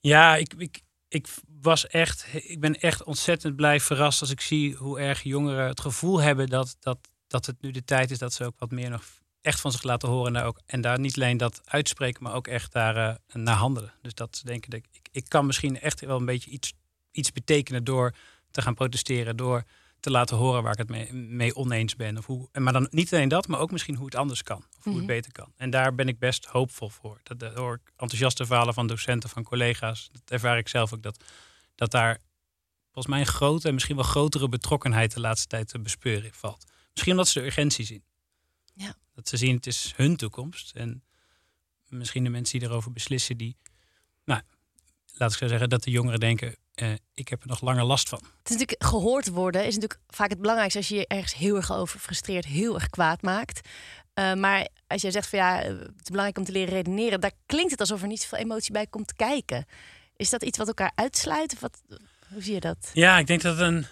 [0.00, 1.28] Ja, ik, ik, ik
[1.60, 5.80] was echt, ik ben echt ontzettend blij verrast als ik zie hoe erg jongeren het
[5.80, 8.90] gevoel hebben dat, dat, dat het nu de tijd is dat ze ook wat meer
[8.90, 9.04] nog
[9.40, 12.34] echt van zich laten horen en daar, ook, en daar niet alleen dat uitspreken, maar
[12.34, 13.92] ook echt daar uh, naar handelen.
[14.02, 16.72] Dus dat denken, dat ik, ik kan misschien echt wel een beetje iets,
[17.10, 18.14] iets betekenen door
[18.50, 19.64] te gaan protesteren, door
[20.06, 22.18] te laten horen waar ik het mee, mee oneens ben.
[22.18, 24.56] Of hoe, maar dan niet alleen dat, maar ook misschien hoe het anders kan.
[24.78, 24.96] Of hoe Mhm.
[24.96, 25.52] het beter kan.
[25.56, 27.20] En daar ben ik best hoopvol voor.
[27.22, 30.08] Dat, dat hoor ik enthousiaste verhalen van docenten, van collega's.
[30.12, 31.02] Dat ervaar ik zelf ook.
[31.02, 31.24] Dat,
[31.74, 32.18] dat daar
[32.84, 36.64] volgens mij een grote en misschien wel grotere betrokkenheid de laatste tijd te bespeuren valt.
[36.90, 38.02] Misschien omdat ze de urgentie zien.
[38.74, 38.94] Ja.
[39.14, 40.74] Dat ze zien het is hun toekomst.
[40.74, 41.02] En
[41.88, 43.56] misschien de mensen die erover beslissen, die,
[44.24, 44.40] nou,
[45.12, 48.08] laat ik zo zeggen, dat de jongeren denken, eh, ik heb er nog langer last
[48.08, 48.18] van.
[48.18, 51.56] Het is natuurlijk gehoord worden is natuurlijk vaak het belangrijkste als je je ergens heel
[51.56, 53.68] erg over frustreert, heel erg kwaad maakt.
[54.14, 57.32] Uh, maar als jij zegt van ja, het is belangrijk om te leren redeneren, daar
[57.46, 59.66] klinkt het alsof er niet zoveel emotie bij komt kijken.
[60.16, 61.52] Is dat iets wat elkaar uitsluit?
[61.52, 61.82] Of wat,
[62.32, 62.90] hoe zie je dat?
[62.92, 63.86] Ja, ik denk dat een,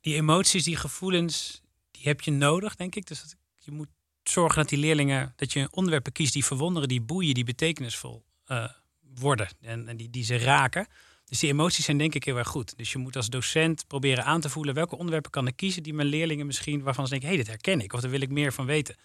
[0.00, 3.06] die emoties, die gevoelens, die heb je nodig, denk ik.
[3.06, 3.88] Dus dat, je moet
[4.22, 8.68] zorgen dat die leerlingen, dat je onderwerpen kiest die verwonderen, die boeien, die betekenisvol uh,
[9.14, 10.86] worden en, en die, die ze raken.
[11.30, 12.76] Dus die emoties zijn denk ik heel erg goed.
[12.76, 15.94] Dus je moet als docent proberen aan te voelen welke onderwerpen kan ik kiezen die
[15.94, 18.30] mijn leerlingen misschien waarvan ze denken, hé, hey, dit herken ik of daar wil ik
[18.30, 18.96] meer van weten.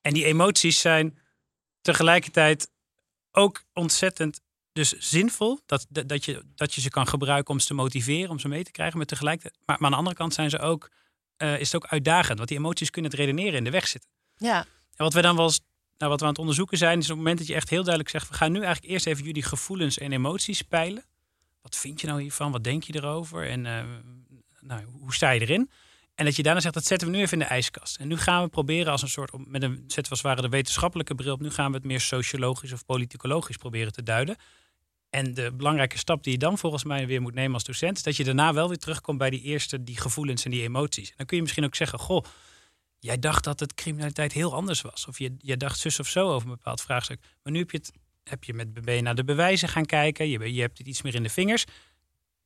[0.00, 1.18] En die emoties zijn
[1.80, 2.70] tegelijkertijd
[3.32, 4.40] ook ontzettend
[4.72, 8.38] dus zinvol dat, dat, je, dat je ze kan gebruiken om ze te motiveren, om
[8.38, 8.96] ze mee te krijgen.
[8.96, 10.90] Maar tegelijkertijd, maar, maar aan de andere kant zijn ze ook,
[11.38, 14.10] uh, is het ook uitdagend, want die emoties kunnen het redeneren in de weg zitten.
[14.36, 14.58] Ja.
[14.94, 15.60] En wat we dan wel eens,
[15.98, 17.82] nou, wat we aan het onderzoeken zijn, is op het moment dat je echt heel
[17.82, 21.04] duidelijk zegt, we gaan nu eigenlijk eerst even jullie gevoelens en emoties peilen.
[21.62, 22.52] Wat vind je nou hiervan?
[22.52, 23.48] Wat denk je erover?
[23.48, 23.84] En uh,
[24.60, 25.70] nou, hoe sta je erin?
[26.14, 27.96] En dat je daarna zegt, dat zetten we nu even in de ijskast.
[27.96, 31.32] En nu gaan we proberen als een soort, met een we als de wetenschappelijke bril
[31.32, 31.40] op.
[31.40, 34.36] Nu gaan we het meer sociologisch of politicologisch proberen te duiden.
[35.10, 38.02] En de belangrijke stap die je dan volgens mij weer moet nemen als docent, is
[38.02, 41.08] dat je daarna wel weer terugkomt bij die eerste, die gevoelens en die emoties.
[41.10, 42.24] En dan kun je misschien ook zeggen, goh,
[42.98, 45.06] jij dacht dat het criminaliteit heel anders was.
[45.06, 47.20] Of je, je dacht zus of zo over een bepaald vraagstuk.
[47.42, 47.92] Maar nu heb je, het,
[48.28, 50.28] heb je met je naar de bewijzen gaan kijken.
[50.28, 51.64] Je, je hebt het iets meer in de vingers.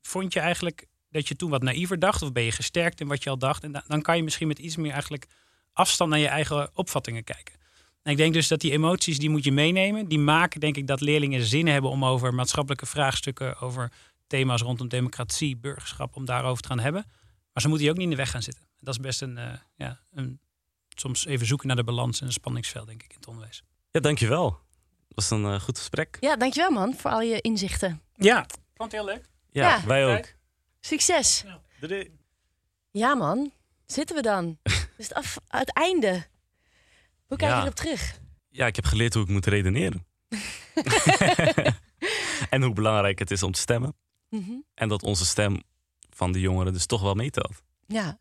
[0.03, 2.23] Vond je eigenlijk dat je toen wat naïver dacht?
[2.23, 3.65] Of ben je gesterkt in wat je al dacht?
[3.65, 5.27] En dan, dan kan je misschien met iets meer eigenlijk
[5.73, 7.55] afstand naar je eigen opvattingen kijken.
[8.03, 10.09] En ik denk dus dat die emoties, die moet je meenemen.
[10.09, 13.93] Die maken denk ik dat leerlingen zin hebben om over maatschappelijke vraagstukken, over
[14.27, 17.05] thema's rondom democratie, burgerschap, om daarover te gaan hebben.
[17.53, 18.65] Maar ze moeten je ook niet in de weg gaan zitten.
[18.81, 20.41] Dat is best een, uh, ja, een
[20.89, 23.63] soms even zoeken naar de balans en een spanningsveld, denk ik, in het onderwijs.
[23.91, 24.61] Ja, dankjewel.
[25.15, 26.17] Dat was een uh, goed gesprek.
[26.21, 28.03] Ja, dankjewel man voor al je inzichten.
[28.15, 29.29] Ja, vond het heel leuk.
[29.51, 29.87] Ja, ja.
[29.87, 30.27] wij ook.
[30.81, 31.43] Succes.
[31.47, 31.61] Ja.
[31.81, 32.11] Doei.
[32.91, 33.53] Ja man,
[33.87, 34.59] zitten we dan.
[34.97, 36.27] dus het, af, het einde.
[37.27, 37.63] Hoe kijk je Ja.
[37.63, 38.21] erop terug?
[38.49, 40.07] Ja, ik heb geleerd hoe ik moet redeneren.
[42.51, 43.97] en hoe belangrijk het is om te stemmen.
[44.29, 44.53] Mhm.
[44.75, 45.63] En dat onze stem
[46.11, 47.63] van de jongeren dus toch wel meetelt.
[47.87, 48.19] Ja.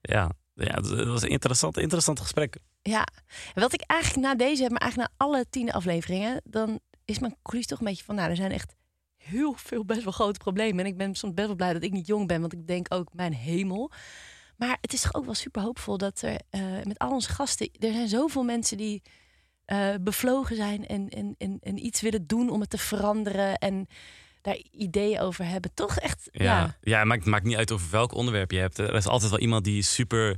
[0.00, 2.58] Ja, ja dat was een interessant, interessant gesprek.
[2.82, 3.06] Ja,
[3.54, 7.32] wat ik eigenlijk na deze heb, maar eigenlijk na alle tien afleveringen, dan is mijn
[7.32, 8.74] conclusie toch een beetje van, nou, er zijn echt
[9.16, 10.84] heel veel best wel grote problemen.
[10.84, 12.94] En ik ben soms best wel blij dat ik niet jong ben, want ik denk
[12.94, 13.90] ook, mijn hemel.
[14.56, 17.70] Maar het is toch ook wel super hoopvol dat er eh, met al onze gasten,
[17.78, 19.02] er zijn zoveel mensen die
[19.64, 23.86] eh, bevlogen zijn en, en, en iets willen doen om het te veranderen en
[24.44, 25.70] daar ideeën over hebben.
[25.74, 26.44] Toch echt, ja.
[26.44, 26.98] Ja, ja.
[26.98, 28.78] het maakt, maakt niet uit over welk onderwerp je hebt.
[28.78, 30.36] Er is altijd wel iemand die super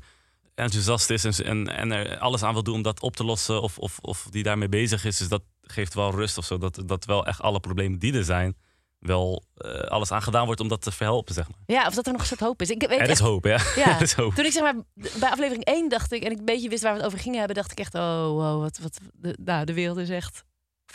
[0.54, 3.62] enthousiast is en, en, en er alles aan wil doen om dat op te lossen
[3.62, 5.16] of, of, of die daarmee bezig is.
[5.16, 6.58] Dus dat geeft wel rust of zo.
[6.58, 8.56] Dat, dat wel echt alle problemen die er zijn,
[8.98, 11.58] wel eh, alles aan gedaan wordt om dat te verhelpen, zeg maar.
[11.66, 12.70] Ja, of dat er nog een soort hoop is.
[12.70, 13.60] Ik weet Er is echt- hoop, ja.
[13.76, 14.00] Ja.
[14.00, 14.34] Is hoop.
[14.34, 16.92] Toen ik zeg maar bij aflevering 1 dacht ik en ik een beetje wist waar
[16.92, 19.74] we het over gingen hebben, dacht ik echt, oh, wow, wat, wat, de, nou, de
[19.74, 20.44] wereld is echt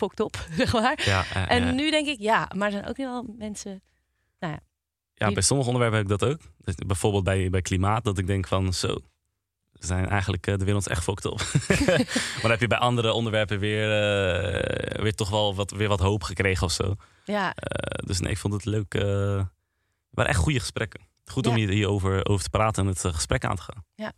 [0.02, 1.02] fokt op, zeg maar.
[1.06, 1.74] Ja, eh, en eh.
[1.74, 3.82] nu denk ik, ja, maar er zijn ook wel mensen,
[4.39, 4.60] nou ja,
[5.14, 6.39] Ja, bij sommige onderwerpen heb ik dat ook.
[6.58, 8.97] Dus bijvoorbeeld bij, bij klimaat, dat ik denk van zo.
[9.74, 11.38] Zijn eigenlijk eh, de wereld echt fokt op.
[11.88, 13.88] maar dan heb je bij andere onderwerpen weer,
[15.04, 16.95] weer toch wel wat, weer wat hoop gekregen of zo.
[17.26, 17.54] ja,
[18.06, 18.93] dus nee, ik vond het leuk.
[18.93, 21.02] eh, het waren echt goede gesprekken.
[21.26, 21.60] Goed om Ja.
[21.66, 23.86] hier hierover over te praten en het gesprek aan te gaan.
[23.95, 24.12] ja.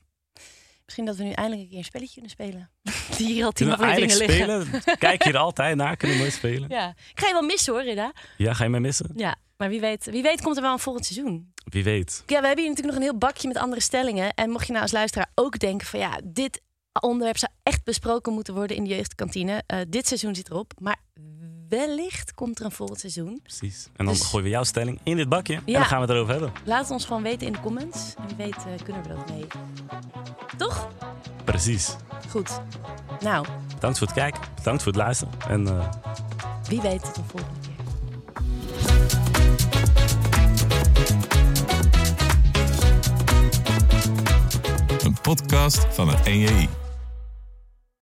[0.86, 2.70] Misschien dat we nu eindelijk een keer een spelletje kunnen spelen.
[3.18, 4.82] Die hier al tien afleveringen eindelijk liggen.
[4.82, 4.98] spelen?
[4.98, 5.98] Kijk je er altijd naar?
[5.98, 6.70] Kunnen we nooit spelen?
[6.70, 6.90] Ja.
[6.90, 8.14] Ik ga je wel missen hoor, Rida.
[8.38, 9.10] Ja, ga je mij missen?
[9.16, 11.54] Ja, maar wie weet, wie weet komt er wel een volgend seizoen.
[11.64, 12.24] Wie weet.
[12.26, 14.34] Ja, we hebben hier natuurlijk nog een heel bakje met andere stellingen.
[14.34, 16.62] En mocht je nou als luisteraar ook denken van ja, dit
[17.02, 19.64] onderwerp zou echt besproken moeten worden in de jeugdkantine.
[19.66, 21.00] Eh, dit seizoen zit erop, maar
[21.78, 23.40] wellicht komt er een volgend seizoen.
[23.44, 23.88] Precies.
[23.96, 25.54] En dan Dus- gooien we jouw stelling in dit bakje.
[25.56, 25.74] En Ja.
[25.80, 26.52] dan gaan we het erover hebben.
[26.66, 28.14] Laat het ons gewoon weten in de comments.
[28.18, 29.46] En wie weet eh, kunnen we er ook mee.
[30.58, 30.88] Toch?
[31.44, 31.96] Precies.
[32.30, 32.62] Goed.
[33.20, 34.42] Nou, Bedankt voor het kijken.
[34.56, 35.34] Bedankt voor het luisteren.
[35.48, 35.90] En eh,
[36.70, 37.72] wie weet tot een volgende keer.
[45.06, 46.70] Een podcast van het NJI.